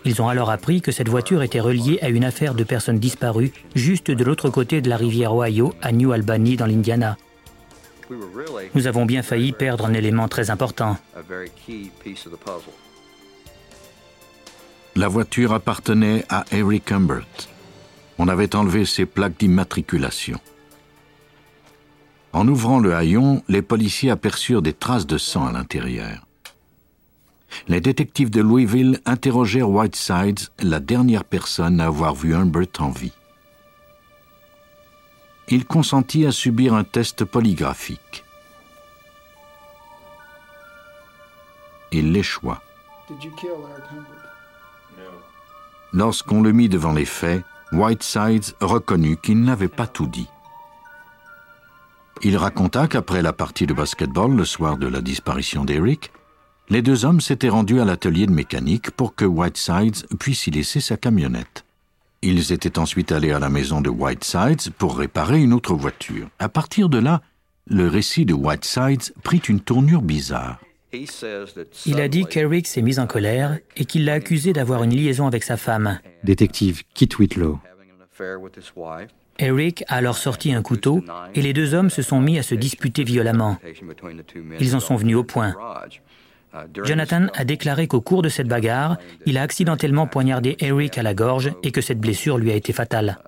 Ils 0.04 0.22
ont 0.22 0.28
alors 0.28 0.50
appris 0.50 0.80
que 0.80 0.92
cette 0.92 1.08
voiture 1.08 1.42
était 1.42 1.60
reliée 1.60 1.98
à 2.02 2.08
une 2.08 2.24
affaire 2.24 2.54
de 2.54 2.64
personnes 2.64 2.98
disparues 2.98 3.52
juste 3.74 4.10
de 4.10 4.24
l'autre 4.24 4.50
côté 4.50 4.80
de 4.80 4.88
la 4.88 4.96
rivière 4.96 5.34
Ohio, 5.34 5.74
à 5.82 5.92
New 5.92 6.12
Albany, 6.12 6.56
dans 6.56 6.66
l'Indiana. 6.66 7.16
Nous 8.74 8.86
avons 8.86 9.06
bien 9.06 9.22
failli 9.22 9.52
perdre 9.52 9.86
un 9.86 9.94
élément 9.94 10.28
très 10.28 10.50
important. 10.50 10.96
La 14.94 15.08
voiture 15.08 15.52
appartenait 15.52 16.24
à 16.28 16.44
Eric 16.52 16.92
Humbert. 16.92 17.26
On 18.18 18.28
avait 18.28 18.54
enlevé 18.54 18.84
ses 18.84 19.06
plaques 19.06 19.38
d'immatriculation. 19.38 20.38
En 22.34 22.46
ouvrant 22.48 22.78
le 22.78 22.94
haillon, 22.94 23.42
les 23.48 23.62
policiers 23.62 24.10
aperçurent 24.10 24.62
des 24.62 24.72
traces 24.72 25.06
de 25.06 25.18
sang 25.18 25.46
à 25.46 25.52
l'intérieur 25.52 26.26
les 27.68 27.80
détectives 27.80 28.30
de 28.30 28.40
Louisville 28.40 29.00
interrogèrent 29.04 29.70
Whitesides, 29.70 30.48
la 30.60 30.80
dernière 30.80 31.24
personne 31.24 31.80
à 31.80 31.86
avoir 31.86 32.14
vu 32.14 32.34
Humbert 32.34 32.68
en 32.78 32.90
vie. 32.90 33.12
Il 35.48 35.66
consentit 35.66 36.26
à 36.26 36.32
subir 36.32 36.74
un 36.74 36.84
test 36.84 37.24
polygraphique. 37.24 38.24
Il 41.90 42.12
l'échoua. 42.12 42.62
Lorsqu'on 45.92 46.40
le 46.40 46.52
mit 46.52 46.68
devant 46.68 46.92
les 46.92 47.04
faits, 47.04 47.44
Whitesides 47.72 48.54
reconnut 48.60 49.18
qu'il 49.18 49.42
n'avait 49.42 49.68
pas 49.68 49.86
tout 49.86 50.06
dit. 50.06 50.28
Il 52.22 52.36
raconta 52.36 52.86
qu'après 52.86 53.20
la 53.20 53.32
partie 53.32 53.66
de 53.66 53.74
basketball 53.74 54.34
le 54.34 54.44
soir 54.44 54.76
de 54.76 54.86
la 54.86 55.00
disparition 55.00 55.64
d'Eric, 55.64 56.12
les 56.68 56.82
deux 56.82 57.04
hommes 57.04 57.20
s'étaient 57.20 57.48
rendus 57.48 57.80
à 57.80 57.84
l'atelier 57.84 58.26
de 58.26 58.32
mécanique 58.32 58.90
pour 58.90 59.14
que 59.14 59.24
Whitesides 59.24 60.06
puisse 60.18 60.46
y 60.46 60.50
laisser 60.50 60.80
sa 60.80 60.96
camionnette. 60.96 61.64
Ils 62.22 62.52
étaient 62.52 62.78
ensuite 62.78 63.12
allés 63.12 63.32
à 63.32 63.38
la 63.38 63.48
maison 63.48 63.80
de 63.80 63.90
Whitesides 63.90 64.70
pour 64.78 64.96
réparer 64.96 65.40
une 65.42 65.52
autre 65.52 65.74
voiture. 65.74 66.28
À 66.38 66.48
partir 66.48 66.88
de 66.88 66.98
là, 66.98 67.20
le 67.66 67.88
récit 67.88 68.24
de 68.24 68.34
Whitesides 68.34 69.12
prit 69.22 69.38
une 69.38 69.60
tournure 69.60 70.02
bizarre. 70.02 70.60
Il 71.86 72.00
a 72.00 72.08
dit 72.08 72.26
qu'Eric 72.26 72.66
s'est 72.66 72.82
mis 72.82 72.98
en 72.98 73.06
colère 73.06 73.58
et 73.76 73.84
qu'il 73.84 74.04
l'a 74.04 74.14
accusé 74.14 74.52
d'avoir 74.52 74.82
une 74.82 74.94
liaison 74.94 75.26
avec 75.26 75.42
sa 75.42 75.56
femme. 75.56 75.98
Détective 76.22 76.82
Kit 76.94 77.08
Whitlow. 77.18 77.58
Eric 79.38 79.84
a 79.88 79.96
alors 79.96 80.16
sorti 80.16 80.52
un 80.52 80.62
couteau 80.62 81.02
et 81.34 81.42
les 81.42 81.52
deux 81.52 81.74
hommes 81.74 81.90
se 81.90 82.02
sont 82.02 82.20
mis 82.20 82.38
à 82.38 82.42
se 82.42 82.54
disputer 82.54 83.04
violemment. 83.04 83.56
Ils 84.60 84.76
en 84.76 84.80
sont 84.80 84.96
venus 84.96 85.16
au 85.16 85.24
point. 85.24 85.54
Jonathan 86.84 87.26
a 87.34 87.44
déclaré 87.44 87.88
qu'au 87.88 88.00
cours 88.00 88.22
de 88.22 88.28
cette 88.28 88.48
bagarre, 88.48 88.98
il 89.26 89.38
a 89.38 89.42
accidentellement 89.42 90.06
poignardé 90.06 90.56
Eric 90.60 90.98
à 90.98 91.02
la 91.02 91.14
gorge 91.14 91.52
et 91.62 91.70
que 91.70 91.80
cette 91.80 92.00
blessure 92.00 92.38
lui 92.38 92.50
a 92.50 92.54
été 92.54 92.72
fatale. 92.72 93.18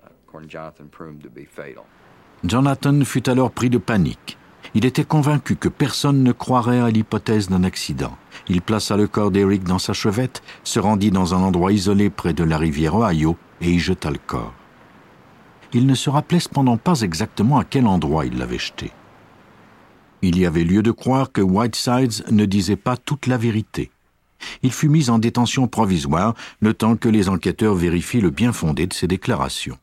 Jonathan 2.45 3.01
fut 3.05 3.29
alors 3.29 3.51
pris 3.51 3.71
de 3.71 3.79
panique. 3.79 4.37
Il 4.75 4.85
était 4.85 5.05
convaincu 5.05 5.57
que 5.57 5.69
personne 5.69 6.23
ne 6.23 6.33
croirait 6.33 6.81
à 6.81 6.91
l'hypothèse 6.91 7.49
d'un 7.49 7.65
accident. 7.65 8.17
Il 8.49 8.61
plaça 8.61 8.97
le 8.97 9.07
corps 9.07 9.31
d'Eric 9.31 9.63
dans 9.63 9.79
sa 9.79 9.93
chevette, 9.93 10.43
se 10.65 10.81
rendit 10.81 11.11
dans 11.11 11.35
un 11.35 11.39
endroit 11.39 11.73
isolé 11.73 12.11
près 12.11 12.33
de 12.33 12.45
la 12.45 12.59
rivière 12.59 12.97
Ohio 12.97 13.37
et 13.61 13.71
y 13.71 13.79
jeta 13.79 14.11
le 14.11 14.19
corps. 14.19 14.53
Il 15.73 15.87
ne 15.87 15.95
se 15.95 16.11
rappelait 16.11 16.41
cependant 16.41 16.77
pas 16.77 17.01
exactement 17.01 17.59
à 17.59 17.65
quel 17.65 17.87
endroit 17.87 18.27
il 18.27 18.37
l'avait 18.39 18.59
jeté. 18.59 18.93
Il 20.27 20.39
y 20.39 20.47
avait 20.47 20.65
lieu 20.65 20.83
de 20.83 20.91
croire 20.91 21.33
que 21.33 21.43
Whitesides 21.43 22.25
ne 22.31 22.47
disait 22.47 22.77
pas 22.77 22.97
toute 22.97 23.27
la 23.27 23.37
vérité. 23.37 23.91
Il 24.63 24.73
fut 24.73 24.89
mis 24.89 25.11
en 25.11 25.19
détention 25.19 25.69
provisoire 25.69 26.33
le 26.61 26.73
temps 26.73 26.97
que 26.97 27.11
les 27.11 27.29
enquêteurs 27.29 27.75
vérifient 27.75 28.23
le 28.23 28.31
bien 28.31 28.55
fondé 28.55 28.87
de 28.87 28.95
ses 28.95 29.07
déclarations. 29.07 29.77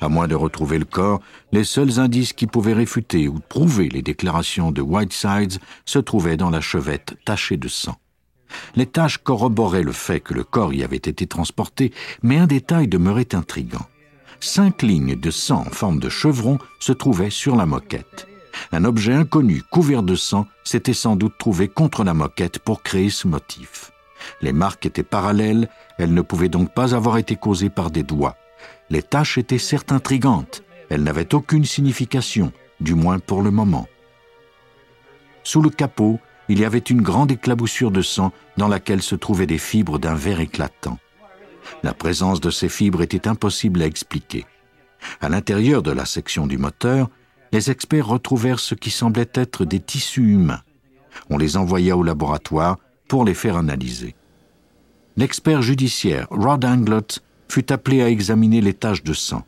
À 0.00 0.08
moins 0.08 0.28
de 0.28 0.36
retrouver 0.36 0.78
le 0.78 0.84
corps, 0.84 1.20
les 1.50 1.64
seuls 1.64 1.98
indices 1.98 2.32
qui 2.32 2.46
pouvaient 2.46 2.74
réfuter 2.74 3.26
ou 3.26 3.40
prouver 3.40 3.88
les 3.88 4.02
déclarations 4.02 4.70
de 4.70 4.82
Whitesides 4.82 5.58
se 5.84 5.98
trouvaient 5.98 6.36
dans 6.36 6.50
la 6.50 6.60
chevette 6.60 7.16
tachée 7.24 7.56
de 7.56 7.66
sang. 7.66 7.96
Les 8.76 8.86
taches 8.86 9.18
corroboraient 9.18 9.82
le 9.82 9.90
fait 9.90 10.20
que 10.20 10.32
le 10.32 10.44
corps 10.44 10.72
y 10.72 10.84
avait 10.84 10.94
été 10.94 11.26
transporté, 11.26 11.92
mais 12.22 12.38
un 12.38 12.46
détail 12.46 12.86
demeurait 12.86 13.34
intrigant. 13.34 13.86
Cinq 14.38 14.82
lignes 14.82 15.16
de 15.16 15.30
sang 15.32 15.64
en 15.66 15.70
forme 15.72 15.98
de 15.98 16.08
chevron 16.08 16.58
se 16.78 16.92
trouvaient 16.92 17.30
sur 17.30 17.56
la 17.56 17.66
moquette. 17.66 18.28
Un 18.72 18.84
objet 18.84 19.12
inconnu 19.12 19.62
couvert 19.62 20.02
de 20.02 20.14
sang 20.14 20.46
s'était 20.64 20.94
sans 20.94 21.16
doute 21.16 21.38
trouvé 21.38 21.68
contre 21.68 22.04
la 22.04 22.14
moquette 22.14 22.58
pour 22.58 22.82
créer 22.82 23.10
ce 23.10 23.26
motif. 23.26 23.92
Les 24.40 24.52
marques 24.52 24.86
étaient 24.86 25.02
parallèles, 25.02 25.68
elles 25.98 26.14
ne 26.14 26.22
pouvaient 26.22 26.48
donc 26.48 26.72
pas 26.72 26.94
avoir 26.94 27.18
été 27.18 27.36
causées 27.36 27.70
par 27.70 27.90
des 27.90 28.02
doigts. 28.02 28.36
Les 28.90 29.02
taches 29.02 29.38
étaient 29.38 29.58
certes 29.58 29.92
intrigantes, 29.92 30.62
elles 30.90 31.02
n'avaient 31.02 31.34
aucune 31.34 31.64
signification, 31.64 32.52
du 32.80 32.94
moins 32.94 33.18
pour 33.18 33.42
le 33.42 33.50
moment. 33.50 33.88
Sous 35.44 35.62
le 35.62 35.70
capot, 35.70 36.20
il 36.48 36.60
y 36.60 36.64
avait 36.64 36.78
une 36.78 37.02
grande 37.02 37.32
éclaboussure 37.32 37.90
de 37.90 38.02
sang 38.02 38.32
dans 38.56 38.68
laquelle 38.68 39.02
se 39.02 39.14
trouvaient 39.14 39.46
des 39.46 39.58
fibres 39.58 39.98
d'un 39.98 40.14
verre 40.14 40.40
éclatant. 40.40 40.98
La 41.82 41.94
présence 41.94 42.40
de 42.40 42.50
ces 42.50 42.68
fibres 42.68 43.02
était 43.02 43.28
impossible 43.28 43.82
à 43.82 43.86
expliquer. 43.86 44.46
À 45.20 45.28
l'intérieur 45.28 45.82
de 45.82 45.90
la 45.90 46.04
section 46.04 46.46
du 46.46 46.58
moteur, 46.58 47.08
les 47.52 47.70
experts 47.70 48.06
retrouvèrent 48.06 48.60
ce 48.60 48.74
qui 48.74 48.90
semblait 48.90 49.30
être 49.34 49.64
des 49.64 49.80
tissus 49.80 50.32
humains. 50.32 50.62
On 51.30 51.36
les 51.36 51.56
envoya 51.56 51.96
au 51.96 52.02
laboratoire 52.02 52.78
pour 53.06 53.24
les 53.24 53.34
faire 53.34 53.56
analyser. 53.56 54.14
L'expert 55.16 55.60
judiciaire 55.60 56.26
Rod 56.30 56.64
Anglot 56.64 57.20
fut 57.48 57.70
appelé 57.70 58.00
à 58.00 58.08
examiner 58.08 58.62
les 58.62 58.72
taches 58.72 59.04
de 59.04 59.12
sang. 59.12 59.44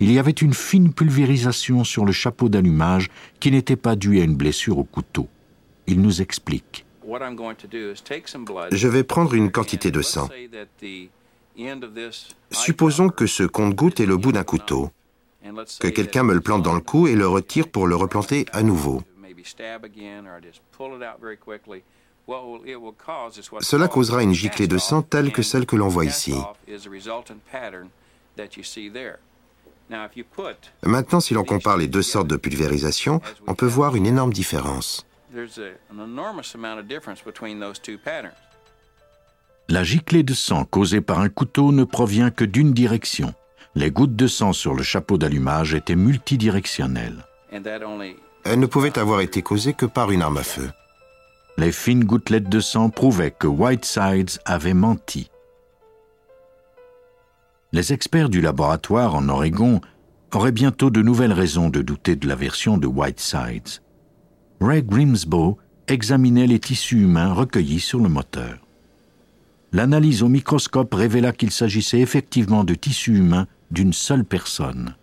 Il 0.00 0.10
y 0.10 0.18
avait 0.18 0.32
une 0.32 0.52
fine 0.52 0.92
pulvérisation 0.92 1.84
sur 1.84 2.04
le 2.04 2.10
chapeau 2.10 2.48
d'allumage 2.48 3.08
qui 3.38 3.52
n'était 3.52 3.76
pas 3.76 3.94
due 3.94 4.20
à 4.20 4.24
une 4.24 4.34
blessure 4.34 4.78
au 4.78 4.84
couteau. 4.84 5.28
Il 5.86 6.00
nous 6.02 6.20
explique. 6.20 6.84
Je 8.72 8.88
vais 8.88 9.04
prendre 9.04 9.34
une 9.34 9.52
quantité 9.52 9.92
de 9.92 10.02
sang. 10.02 10.28
Supposons 12.50 13.08
que 13.08 13.28
ce 13.28 13.44
compte-goutte 13.44 14.00
est 14.00 14.06
le 14.06 14.16
bout 14.16 14.32
d'un 14.32 14.42
couteau 14.42 14.90
que 15.80 15.88
quelqu'un 15.88 16.22
me 16.22 16.34
le 16.34 16.40
plante 16.40 16.62
dans 16.62 16.74
le 16.74 16.80
cou 16.80 17.06
et 17.06 17.14
le 17.14 17.26
retire 17.26 17.68
pour 17.68 17.86
le 17.86 17.96
replanter 17.96 18.46
à 18.52 18.62
nouveau. 18.62 19.02
Cela 23.60 23.88
causera 23.88 24.22
une 24.22 24.32
giclée 24.32 24.66
de 24.66 24.78
sang 24.78 25.02
telle 25.02 25.32
que 25.32 25.42
celle 25.42 25.66
que 25.66 25.76
l'on 25.76 25.88
voit 25.88 26.04
ici. 26.04 26.34
Maintenant, 30.82 31.20
si 31.20 31.34
l'on 31.34 31.44
compare 31.44 31.76
les 31.76 31.86
deux 31.86 32.02
sortes 32.02 32.26
de 32.26 32.36
pulvérisation, 32.36 33.20
on 33.46 33.54
peut 33.54 33.66
voir 33.66 33.94
une 33.94 34.06
énorme 34.06 34.32
différence. 34.32 35.06
La 39.68 39.84
giclée 39.84 40.22
de 40.22 40.34
sang 40.34 40.64
causée 40.64 41.00
par 41.00 41.20
un 41.20 41.28
couteau 41.28 41.72
ne 41.72 41.84
provient 41.84 42.30
que 42.30 42.44
d'une 42.44 42.72
direction. 42.72 43.34
Les 43.76 43.90
gouttes 43.90 44.16
de 44.16 44.26
sang 44.26 44.54
sur 44.54 44.74
le 44.74 44.82
chapeau 44.82 45.18
d'allumage 45.18 45.74
étaient 45.74 45.96
multidirectionnelles. 45.96 47.26
Elles 47.52 48.58
ne 48.58 48.64
pouvaient 48.64 48.98
avoir 48.98 49.20
été 49.20 49.42
causées 49.42 49.74
que 49.74 49.84
par 49.84 50.10
une 50.10 50.22
arme 50.22 50.38
à 50.38 50.42
feu. 50.42 50.70
Les 51.58 51.72
fines 51.72 52.04
gouttelettes 52.04 52.48
de 52.48 52.60
sang 52.60 52.88
prouvaient 52.88 53.30
que 53.30 53.46
Whitesides 53.46 54.40
avait 54.46 54.72
menti. 54.72 55.30
Les 57.72 57.92
experts 57.92 58.30
du 58.30 58.40
laboratoire 58.40 59.14
en 59.14 59.28
Oregon 59.28 59.82
auraient 60.32 60.52
bientôt 60.52 60.88
de 60.88 61.02
nouvelles 61.02 61.34
raisons 61.34 61.68
de 61.68 61.82
douter 61.82 62.16
de 62.16 62.26
la 62.26 62.34
version 62.34 62.78
de 62.78 62.86
Whitesides. 62.86 63.82
Ray 64.58 64.82
Grimsbow 64.82 65.58
examinait 65.86 66.46
les 66.46 66.60
tissus 66.60 67.02
humains 67.02 67.34
recueillis 67.34 67.80
sur 67.80 67.98
le 67.98 68.08
moteur. 68.08 68.56
L'analyse 69.72 70.22
au 70.22 70.28
microscope 70.28 70.94
révéla 70.94 71.32
qu'il 71.32 71.50
s'agissait 71.50 72.00
effectivement 72.00 72.64
de 72.64 72.74
tissus 72.74 73.18
humains 73.18 73.46
d'une 73.70 73.92
seule 73.92 74.24
personne. 74.24 74.96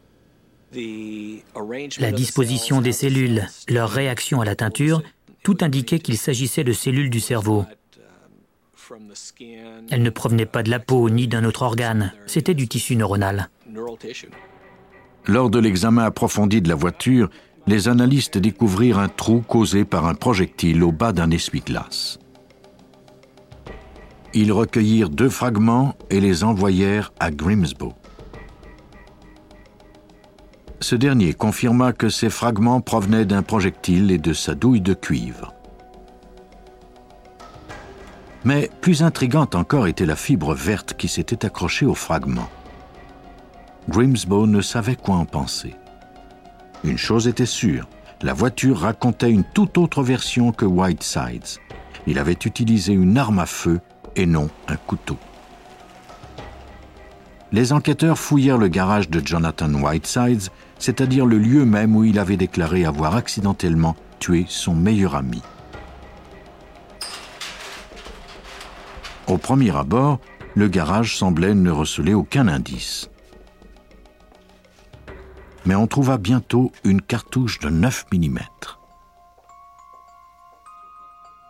La 2.00 2.12
disposition 2.12 2.82
des 2.82 2.92
cellules, 2.92 3.48
leur 3.70 3.90
réaction 3.90 4.42
à 4.42 4.46
la 4.46 4.56
teinture, 4.56 5.04
tout 5.44 5.58
indiquait 5.62 6.00
qu'il 6.00 6.18
s'agissait 6.18 6.64
de 6.64 6.74
cellules 6.74 7.10
du 7.10 7.20
cerveau. 7.20 7.66
Elles 9.92 10.02
ne 10.02 10.10
provenaient 10.10 10.46
pas 10.46 10.64
de 10.64 10.70
la 10.70 10.80
peau 10.80 11.10
ni 11.10 11.28
d'un 11.28 11.46
autre 11.46 11.62
organe, 11.62 12.14
c'était 12.26 12.54
du 12.54 12.68
tissu 12.68 12.96
neuronal. 12.96 13.50
Lors 15.26 15.50
de 15.50 15.60
l'examen 15.60 16.04
approfondi 16.04 16.62
de 16.62 16.70
la 16.70 16.76
voiture, 16.76 17.30
les 17.66 17.88
analystes 17.88 18.38
découvrirent 18.38 19.00
un 19.00 19.08
trou 19.08 19.42
causé 19.42 19.86
par 19.86 20.06
un 20.06 20.16
projectile 20.16 20.84
au 20.84 20.92
bas 20.92 21.14
d'un 21.14 21.32
essuie-glace. 21.32 22.20
Ils 24.34 24.52
recueillirent 24.52 25.10
deux 25.10 25.30
fragments 25.30 25.96
et 26.10 26.20
les 26.20 26.44
envoyèrent 26.44 27.14
à 27.20 27.32
Grimsbow. 27.32 27.94
Ce 30.84 30.96
dernier 30.96 31.34
confirma 31.34 31.94
que 31.94 32.10
ces 32.10 32.30
fragments 32.30 32.82
provenaient 32.82 33.24
d'un 33.24 33.42
projectile 33.42 34.12
et 34.12 34.18
de 34.18 34.34
sa 34.34 34.54
douille 34.54 34.82
de 34.82 34.94
cuivre. 34.94 35.54
Mais 38.44 38.70
plus 38.82 39.02
intrigante 39.02 39.56
encore 39.56 39.88
était 39.88 40.06
la 40.06 40.18
fibre 40.18 40.54
verte 40.54 40.96
qui 40.96 41.08
s'était 41.08 41.46
accrochée 41.46 41.86
aux 41.86 41.96
fragments. 41.96 42.50
Grimsbow 43.88 44.46
ne 44.46 44.60
savait 44.60 44.98
quoi 44.98 45.16
en 45.16 45.26
penser. 45.26 45.74
Une 46.84 46.98
chose 46.98 47.30
était 47.30 47.46
sûre, 47.46 47.88
la 48.22 48.34
voiture 48.34 48.80
racontait 48.80 49.32
une 49.32 49.46
toute 49.46 49.78
autre 49.78 50.04
version 50.04 50.52
que 50.52 50.66
Whitesides. 50.66 51.62
Il 52.08 52.20
avait 52.20 52.34
utilisé 52.34 52.92
une 52.92 53.18
arme 53.18 53.40
à 53.40 53.46
feu 53.46 53.80
et 54.18 54.26
non 54.26 54.50
un 54.68 54.76
couteau. 54.76 55.18
Les 57.54 57.72
enquêteurs 57.72 58.20
fouillèrent 58.20 58.58
le 58.58 58.68
garage 58.68 59.10
de 59.10 59.26
Jonathan 59.26 59.72
Whitesides, 59.74 60.50
c'est-à-dire 60.78 61.26
le 61.26 61.38
lieu 61.38 61.64
même 61.64 61.96
où 61.96 62.04
il 62.04 62.20
avait 62.20 62.36
déclaré 62.36 62.84
avoir 62.84 63.16
accidentellement 63.16 63.96
tué 64.20 64.46
son 64.50 64.76
meilleur 64.76 65.16
ami. 65.16 65.42
Au 69.28 69.38
premier 69.38 69.74
abord, 69.74 70.20
le 70.56 70.68
garage 70.68 71.16
semblait 71.18 71.56
ne 71.56 71.72
receler 71.72 72.14
aucun 72.14 72.50
indice 72.50 73.10
mais 75.66 75.76
on 75.76 75.88
trouva 75.88 76.18
bientôt 76.18 76.72
une 76.84 77.02
cartouche 77.02 77.60
de 77.60 77.70
9 77.70 78.06
mm. 78.12 78.40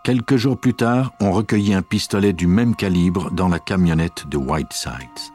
Quelques 0.04 0.36
jours 0.36 0.60
plus 0.60 0.74
tard, 0.74 1.14
on 1.22 1.32
recueillit 1.32 1.74
un 1.74 1.82
pistolet 1.82 2.34
du 2.34 2.46
même 2.46 2.76
calibre 2.76 3.32
dans 3.32 3.48
la 3.48 3.60
camionnette 3.60 4.28
de 4.28 4.38
Whitesides. 4.38 5.34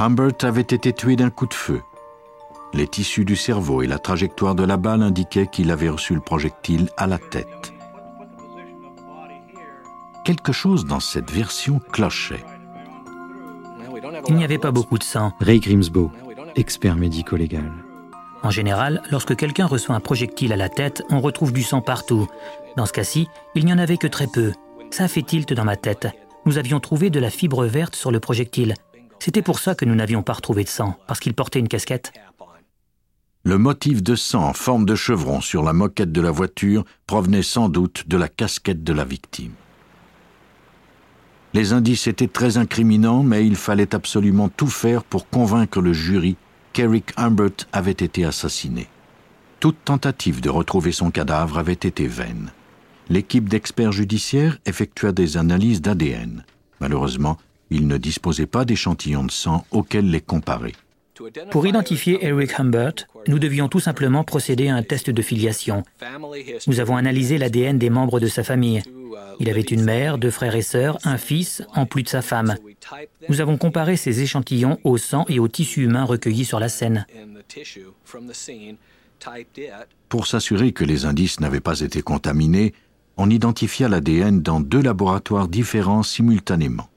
Humbert 0.00 0.32
avait 0.44 0.62
été 0.62 0.94
tué 0.94 1.14
d'un 1.14 1.28
coup 1.28 1.46
de 1.46 1.52
feu. 1.52 1.82
Les 2.72 2.88
tissus 2.88 3.26
du 3.26 3.36
cerveau 3.36 3.82
et 3.82 3.86
la 3.86 3.98
trajectoire 3.98 4.54
de 4.54 4.64
la 4.64 4.78
balle 4.78 5.02
indiquaient 5.02 5.46
qu'il 5.46 5.70
avait 5.70 5.90
reçu 5.90 6.14
le 6.14 6.22
projectile 6.22 6.88
à 6.96 7.06
la 7.06 7.18
tête. 7.18 7.74
Quelque 10.24 10.52
chose 10.52 10.86
dans 10.86 11.00
cette 11.00 11.30
version 11.30 11.80
clochait. 11.92 12.42
Il 14.28 14.36
n'y 14.36 14.44
avait 14.44 14.56
pas 14.56 14.70
beaucoup 14.70 14.96
de 14.96 15.04
sang. 15.04 15.34
Ray 15.38 15.60
Grimsbow, 15.60 16.10
expert 16.56 16.96
médico-légal. 16.96 17.70
En 18.42 18.50
général, 18.50 19.02
lorsque 19.10 19.36
quelqu'un 19.36 19.66
reçoit 19.66 19.94
un 19.94 20.00
projectile 20.00 20.54
à 20.54 20.56
la 20.56 20.70
tête, 20.70 21.02
on 21.10 21.20
retrouve 21.20 21.52
du 21.52 21.62
sang 21.62 21.82
partout. 21.82 22.26
Dans 22.78 22.86
ce 22.86 22.94
cas-ci, 22.94 23.28
il 23.54 23.66
n'y 23.66 23.72
en 23.74 23.78
avait 23.78 23.98
que 23.98 24.06
très 24.06 24.28
peu. 24.28 24.52
Ça 24.90 25.08
fait 25.08 25.22
tilt 25.22 25.52
dans 25.52 25.64
ma 25.64 25.76
tête. 25.76 26.08
Nous 26.46 26.56
avions 26.56 26.80
trouvé 26.80 27.10
de 27.10 27.20
la 27.20 27.28
fibre 27.28 27.66
verte 27.66 27.96
sur 27.96 28.10
le 28.10 28.18
projectile. 28.18 28.76
C'était 29.20 29.42
pour 29.42 29.58
ça 29.58 29.74
que 29.74 29.84
nous 29.84 29.94
n'avions 29.94 30.22
pas 30.22 30.32
retrouvé 30.32 30.64
de 30.64 30.68
sang, 30.68 30.96
parce 31.06 31.20
qu'il 31.20 31.34
portait 31.34 31.60
une 31.60 31.68
casquette. 31.68 32.12
Le 33.44 33.58
motif 33.58 34.02
de 34.02 34.14
sang 34.14 34.44
en 34.44 34.52
forme 34.52 34.84
de 34.84 34.94
chevron 34.94 35.40
sur 35.40 35.62
la 35.62 35.72
moquette 35.72 36.12
de 36.12 36.20
la 36.20 36.30
voiture 36.30 36.84
provenait 37.06 37.42
sans 37.42 37.68
doute 37.68 38.08
de 38.08 38.16
la 38.16 38.28
casquette 38.28 38.82
de 38.82 38.92
la 38.92 39.04
victime. 39.04 39.52
Les 41.52 41.72
indices 41.72 42.06
étaient 42.06 42.28
très 42.28 42.58
incriminants, 42.58 43.22
mais 43.22 43.46
il 43.46 43.56
fallait 43.56 43.94
absolument 43.94 44.48
tout 44.48 44.68
faire 44.68 45.04
pour 45.04 45.28
convaincre 45.28 45.80
le 45.80 45.92
jury 45.92 46.36
qu'Eric 46.72 47.12
Humbert 47.16 47.66
avait 47.72 47.90
été 47.90 48.24
assassiné. 48.24 48.88
Toute 49.58 49.84
tentative 49.84 50.40
de 50.40 50.48
retrouver 50.48 50.92
son 50.92 51.10
cadavre 51.10 51.58
avait 51.58 51.72
été 51.72 52.06
vaine. 52.06 52.52
L'équipe 53.08 53.48
d'experts 53.48 53.92
judiciaires 53.92 54.58
effectua 54.64 55.12
des 55.12 55.36
analyses 55.36 55.82
d'ADN. 55.82 56.44
Malheureusement, 56.80 57.36
ils 57.70 57.86
ne 57.86 57.96
disposaient 57.96 58.46
pas 58.46 58.64
d'échantillons 58.64 59.24
de 59.24 59.30
sang 59.30 59.64
auxquels 59.70 60.10
les 60.10 60.20
comparer. 60.20 60.74
Pour 61.50 61.66
identifier 61.66 62.24
Eric 62.24 62.58
Humbert, 62.58 62.94
nous 63.28 63.38
devions 63.38 63.68
tout 63.68 63.80
simplement 63.80 64.24
procéder 64.24 64.68
à 64.68 64.76
un 64.76 64.82
test 64.82 65.10
de 65.10 65.22
filiation. 65.22 65.82
Nous 66.66 66.80
avons 66.80 66.96
analysé 66.96 67.36
l'ADN 67.38 67.78
des 67.78 67.90
membres 67.90 68.20
de 68.20 68.26
sa 68.26 68.42
famille. 68.42 68.82
Il 69.38 69.50
avait 69.50 69.60
une 69.60 69.82
mère, 69.82 70.18
deux 70.18 70.30
frères 70.30 70.56
et 70.56 70.62
sœurs, 70.62 70.98
un 71.04 71.18
fils, 71.18 71.62
en 71.74 71.86
plus 71.86 72.02
de 72.02 72.08
sa 72.08 72.22
femme. 72.22 72.56
Nous 73.28 73.40
avons 73.40 73.58
comparé 73.58 73.96
ces 73.96 74.22
échantillons 74.22 74.78
au 74.84 74.96
sang 74.96 75.24
et 75.28 75.38
au 75.38 75.48
tissu 75.48 75.84
humain 75.84 76.04
recueillis 76.04 76.44
sur 76.44 76.60
la 76.60 76.68
scène. 76.68 77.06
Pour 80.08 80.26
s'assurer 80.26 80.72
que 80.72 80.84
les 80.84 81.04
indices 81.04 81.40
n'avaient 81.40 81.60
pas 81.60 81.80
été 81.80 82.00
contaminés, 82.00 82.72
on 83.18 83.28
identifia 83.28 83.88
l'ADN 83.88 84.40
dans 84.40 84.60
deux 84.60 84.80
laboratoires 84.80 85.48
différents 85.48 86.02
simultanément. 86.02 86.88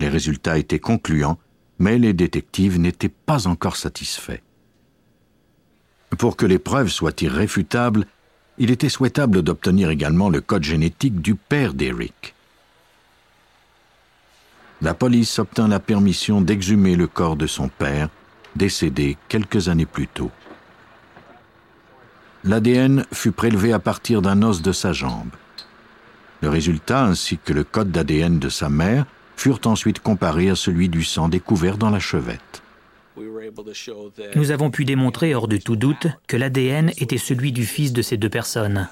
Les 0.00 0.08
résultats 0.08 0.58
étaient 0.58 0.78
concluants, 0.78 1.38
mais 1.78 1.98
les 1.98 2.12
détectives 2.12 2.78
n'étaient 2.78 3.08
pas 3.08 3.46
encore 3.46 3.76
satisfaits. 3.76 4.40
Pour 6.18 6.36
que 6.36 6.46
les 6.46 6.58
preuves 6.58 6.88
soient 6.88 7.20
irréfutables, 7.20 8.06
il 8.58 8.70
était 8.70 8.88
souhaitable 8.88 9.42
d'obtenir 9.42 9.90
également 9.90 10.30
le 10.30 10.40
code 10.40 10.62
génétique 10.62 11.20
du 11.20 11.34
père 11.34 11.74
d'Eric. 11.74 12.34
La 14.82 14.94
police 14.94 15.38
obtint 15.38 15.68
la 15.68 15.80
permission 15.80 16.40
d'exhumer 16.40 16.96
le 16.96 17.06
corps 17.06 17.36
de 17.36 17.46
son 17.46 17.68
père, 17.68 18.08
décédé 18.56 19.16
quelques 19.28 19.68
années 19.68 19.86
plus 19.86 20.06
tôt. 20.06 20.30
L'ADN 22.44 23.04
fut 23.12 23.32
prélevé 23.32 23.72
à 23.72 23.78
partir 23.78 24.22
d'un 24.22 24.42
os 24.42 24.62
de 24.62 24.72
sa 24.72 24.92
jambe. 24.92 25.30
Le 26.42 26.48
résultat 26.48 27.04
ainsi 27.04 27.38
que 27.38 27.52
le 27.52 27.64
code 27.64 27.90
d'ADN 27.90 28.38
de 28.38 28.48
sa 28.48 28.68
mère 28.68 29.06
furent 29.36 29.60
ensuite 29.66 30.00
comparés 30.00 30.50
à 30.50 30.56
celui 30.56 30.88
du 30.88 31.04
sang 31.04 31.28
découvert 31.28 31.78
dans 31.78 31.90
la 31.90 32.00
chevette. 32.00 32.62
Nous 34.34 34.50
avons 34.50 34.70
pu 34.70 34.84
démontrer 34.84 35.34
hors 35.34 35.48
de 35.48 35.56
tout 35.56 35.76
doute 35.76 36.08
que 36.26 36.36
l'ADN 36.36 36.90
était 36.98 37.18
celui 37.18 37.52
du 37.52 37.64
fils 37.64 37.92
de 37.92 38.02
ces 38.02 38.16
deux 38.16 38.28
personnes. 38.28 38.88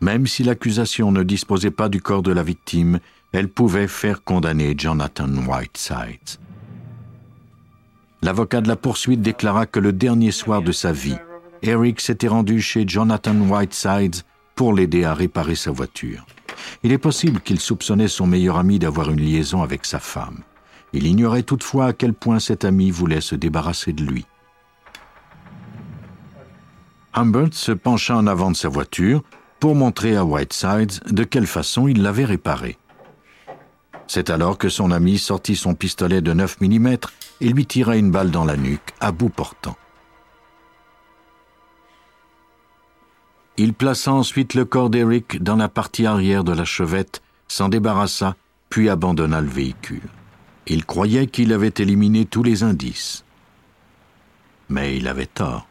Même 0.00 0.26
si 0.26 0.42
l'accusation 0.42 1.12
ne 1.12 1.22
disposait 1.22 1.70
pas 1.70 1.88
du 1.88 2.00
corps 2.00 2.22
de 2.22 2.32
la 2.32 2.42
victime, 2.42 3.00
elle 3.32 3.48
pouvait 3.48 3.88
faire 3.88 4.24
condamner 4.24 4.74
Jonathan 4.76 5.28
Whitesides. 5.28 6.38
L'avocat 8.22 8.60
de 8.60 8.68
la 8.68 8.76
poursuite 8.76 9.22
déclara 9.22 9.66
que 9.66 9.80
le 9.80 9.92
dernier 9.92 10.30
soir 10.30 10.62
de 10.62 10.72
sa 10.72 10.92
vie, 10.92 11.16
Eric 11.62 12.00
s'était 12.00 12.28
rendu 12.28 12.60
chez 12.60 12.84
Jonathan 12.86 13.34
Whitesides 13.34 14.22
pour 14.54 14.74
l'aider 14.74 15.04
à 15.04 15.14
réparer 15.14 15.54
sa 15.54 15.70
voiture. 15.70 16.26
Il 16.82 16.92
est 16.92 16.98
possible 16.98 17.40
qu'il 17.40 17.60
soupçonnait 17.60 18.08
son 18.08 18.26
meilleur 18.26 18.56
ami 18.56 18.78
d'avoir 18.78 19.10
une 19.10 19.20
liaison 19.20 19.62
avec 19.62 19.84
sa 19.86 19.98
femme. 19.98 20.38
Il 20.92 21.06
ignorait 21.06 21.42
toutefois 21.42 21.86
à 21.86 21.92
quel 21.92 22.14
point 22.14 22.40
cet 22.40 22.64
ami 22.64 22.90
voulait 22.90 23.20
se 23.20 23.34
débarrasser 23.34 23.92
de 23.92 24.02
lui. 24.02 24.26
Humbert 27.12 27.52
se 27.52 27.72
pencha 27.72 28.16
en 28.16 28.26
avant 28.26 28.50
de 28.50 28.56
sa 28.56 28.68
voiture 28.68 29.22
pour 29.58 29.74
montrer 29.74 30.16
à 30.16 30.24
Whitesides 30.24 31.00
de 31.10 31.24
quelle 31.24 31.46
façon 31.46 31.88
il 31.88 32.02
l'avait 32.02 32.24
réparée. 32.24 32.78
C'est 34.06 34.30
alors 34.30 34.58
que 34.58 34.68
son 34.68 34.90
ami 34.90 35.18
sortit 35.18 35.54
son 35.54 35.74
pistolet 35.74 36.20
de 36.20 36.32
9 36.32 36.60
mm 36.60 36.96
et 37.40 37.48
lui 37.48 37.66
tira 37.66 37.96
une 37.96 38.10
balle 38.10 38.30
dans 38.30 38.44
la 38.44 38.56
nuque, 38.56 38.94
à 39.00 39.12
bout 39.12 39.28
portant. 39.28 39.76
Il 43.62 43.74
plaça 43.74 44.10
ensuite 44.10 44.54
le 44.54 44.64
corps 44.64 44.88
d'Eric 44.88 45.42
dans 45.42 45.56
la 45.56 45.68
partie 45.68 46.06
arrière 46.06 46.44
de 46.44 46.52
la 46.54 46.64
chevette, 46.64 47.20
s'en 47.46 47.68
débarrassa, 47.68 48.34
puis 48.70 48.88
abandonna 48.88 49.42
le 49.42 49.48
véhicule. 49.48 50.08
Il 50.66 50.86
croyait 50.86 51.26
qu'il 51.26 51.52
avait 51.52 51.74
éliminé 51.76 52.24
tous 52.24 52.42
les 52.42 52.62
indices. 52.62 53.22
Mais 54.70 54.96
il 54.96 55.06
avait 55.06 55.26
tort. 55.26 55.68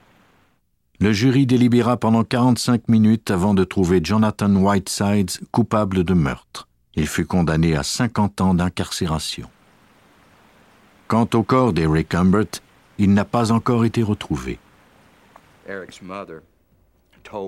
Le 0.99 1.11
jury 1.11 1.47
délibéra 1.47 1.97
pendant 1.97 2.23
45 2.23 2.89
minutes 2.89 3.31
avant 3.31 3.55
de 3.55 3.63
trouver 3.63 4.01
Jonathan 4.03 4.53
Whitesides 4.53 5.39
coupable 5.51 6.03
de 6.03 6.13
meurtre. 6.13 6.67
Il 6.93 7.07
fut 7.07 7.25
condamné 7.25 7.75
à 7.75 7.81
50 7.81 8.41
ans 8.41 8.53
d'incarcération. 8.53 9.49
Quant 11.07 11.27
au 11.33 11.41
corps 11.41 11.73
d'Eric 11.73 12.13
Humbert, 12.13 12.61
il 12.99 13.15
n'a 13.15 13.25
pas 13.25 13.51
encore 13.51 13.83
été 13.83 14.03
retrouvé. 14.03 14.59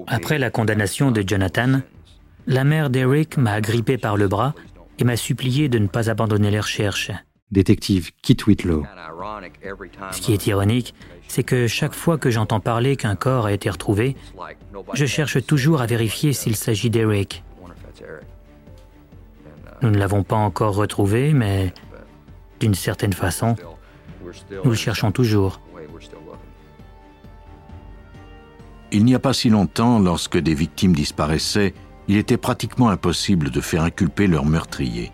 Après 0.07 0.39
la 0.39 0.49
condamnation 0.49 1.11
de 1.11 1.23
Jonathan, 1.25 1.81
la 2.47 2.63
mère 2.63 2.89
d'Eric 2.89 3.37
m'a 3.37 3.53
agrippé 3.53 3.97
par 3.97 4.17
le 4.17 4.27
bras 4.27 4.53
et 4.99 5.03
m'a 5.03 5.15
supplié 5.15 5.69
de 5.69 5.79
ne 5.79 5.87
pas 5.87 6.09
abandonner 6.09 6.51
les 6.51 6.59
recherches. 6.59 7.11
Détective 7.51 8.11
Kit 8.21 8.37
Whitlow. 8.47 8.85
Ce 10.11 10.21
qui 10.21 10.33
est 10.33 10.47
ironique, 10.47 10.95
c'est 11.27 11.43
que 11.43 11.67
chaque 11.67 11.93
fois 11.93 12.17
que 12.17 12.29
j'entends 12.29 12.59
parler 12.59 12.95
qu'un 12.95 13.15
corps 13.15 13.45
a 13.45 13.53
été 13.53 13.69
retrouvé, 13.69 14.15
je 14.93 15.05
cherche 15.05 15.45
toujours 15.45 15.81
à 15.81 15.85
vérifier 15.85 16.33
s'il 16.33 16.55
s'agit 16.55 16.89
d'Eric. 16.89 17.43
Nous 19.81 19.89
ne 19.89 19.97
l'avons 19.97 20.23
pas 20.23 20.35
encore 20.35 20.75
retrouvé, 20.75 21.33
mais 21.33 21.73
d'une 22.59 22.75
certaine 22.75 23.13
façon, 23.13 23.55
nous 24.63 24.69
le 24.69 24.75
cherchons 24.75 25.11
toujours. 25.11 25.59
Il 28.91 29.05
n'y 29.05 29.15
a 29.15 29.19
pas 29.19 29.33
si 29.33 29.49
longtemps, 29.49 29.99
lorsque 29.99 30.37
des 30.37 30.53
victimes 30.53 30.93
disparaissaient, 30.93 31.73
il 32.07 32.17
était 32.17 32.37
pratiquement 32.37 32.89
impossible 32.89 33.49
de 33.49 33.61
faire 33.61 33.83
inculper 33.83 34.27
leur 34.27 34.45
meurtrier. 34.45 35.11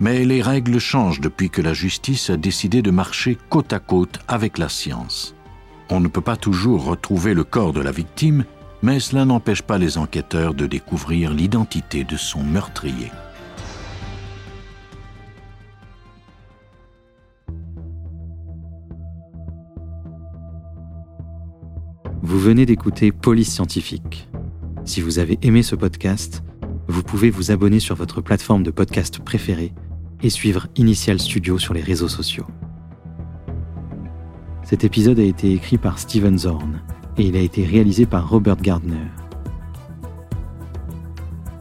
Mais 0.00 0.24
les 0.24 0.42
règles 0.42 0.80
changent 0.80 1.20
depuis 1.20 1.48
que 1.48 1.62
la 1.62 1.74
justice 1.74 2.30
a 2.30 2.36
décidé 2.36 2.82
de 2.82 2.90
marcher 2.90 3.38
côte 3.50 3.72
à 3.72 3.78
côte 3.78 4.18
avec 4.26 4.58
la 4.58 4.68
science. 4.68 5.36
On 5.90 6.00
ne 6.00 6.08
peut 6.08 6.20
pas 6.20 6.36
toujours 6.36 6.84
retrouver 6.84 7.34
le 7.34 7.44
corps 7.44 7.72
de 7.72 7.80
la 7.80 7.92
victime, 7.92 8.44
mais 8.82 8.98
cela 8.98 9.24
n'empêche 9.24 9.62
pas 9.62 9.78
les 9.78 9.96
enquêteurs 9.96 10.54
de 10.54 10.66
découvrir 10.66 11.32
l'identité 11.32 12.02
de 12.02 12.16
son 12.16 12.42
meurtrier. 12.42 13.12
Vous 22.34 22.40
venez 22.40 22.66
d'écouter 22.66 23.12
Police 23.12 23.52
Scientifique. 23.52 24.28
Si 24.84 25.00
vous 25.00 25.20
avez 25.20 25.38
aimé 25.42 25.62
ce 25.62 25.76
podcast, 25.76 26.42
vous 26.88 27.04
pouvez 27.04 27.30
vous 27.30 27.52
abonner 27.52 27.78
sur 27.78 27.94
votre 27.94 28.22
plateforme 28.22 28.64
de 28.64 28.72
podcast 28.72 29.20
préférée 29.20 29.72
et 30.20 30.30
suivre 30.30 30.66
Initial 30.74 31.20
Studio 31.20 31.60
sur 31.60 31.74
les 31.74 31.80
réseaux 31.80 32.08
sociaux. 32.08 32.46
Cet 34.64 34.82
épisode 34.82 35.20
a 35.20 35.22
été 35.22 35.52
écrit 35.52 35.78
par 35.78 36.00
Steven 36.00 36.36
Zorn 36.36 36.82
et 37.18 37.22
il 37.22 37.36
a 37.36 37.40
été 37.40 37.64
réalisé 37.64 38.04
par 38.04 38.28
Robert 38.28 38.60
Gardner. 38.60 39.06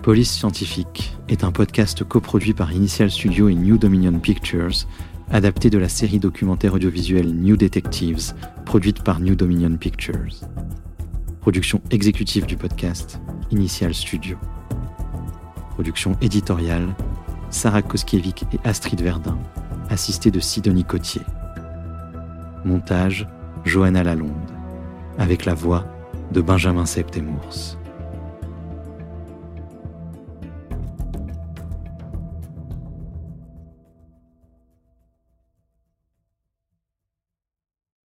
Police 0.01 0.31
Scientifique 0.31 1.15
est 1.29 1.43
un 1.43 1.51
podcast 1.51 2.03
coproduit 2.03 2.53
par 2.53 2.71
Initial 2.71 3.11
Studio 3.11 3.47
et 3.47 3.53
New 3.53 3.77
Dominion 3.77 4.17
Pictures, 4.17 4.87
adapté 5.29 5.69
de 5.69 5.77
la 5.77 5.87
série 5.87 6.17
documentaire 6.17 6.73
audiovisuelle 6.73 7.31
New 7.31 7.57
Detectives, 7.57 8.33
produite 8.73 9.03
par 9.03 9.19
New 9.19 9.35
Dominion 9.35 9.77
Pictures. 9.77 10.33
Production 11.41 11.79
exécutive 11.91 12.47
du 12.47 12.57
podcast, 12.57 13.21
Initial 13.51 13.93
Studio. 13.93 14.35
Production 15.69 16.17
éditoriale, 16.21 16.95
Sarah 17.51 17.83
Koskiewicz 17.83 18.41
et 18.51 18.59
Astrid 18.63 18.99
Verdun, 18.99 19.37
assistée 19.91 20.31
de 20.31 20.39
Sidonie 20.39 20.85
Cotier. 20.85 21.21
Montage, 22.65 23.27
Johanna 23.63 24.01
Lalonde, 24.01 24.51
avec 25.19 25.45
la 25.45 25.53
voix 25.53 25.85
de 26.31 26.41
Benjamin 26.41 26.87
Septemours. 26.87 27.77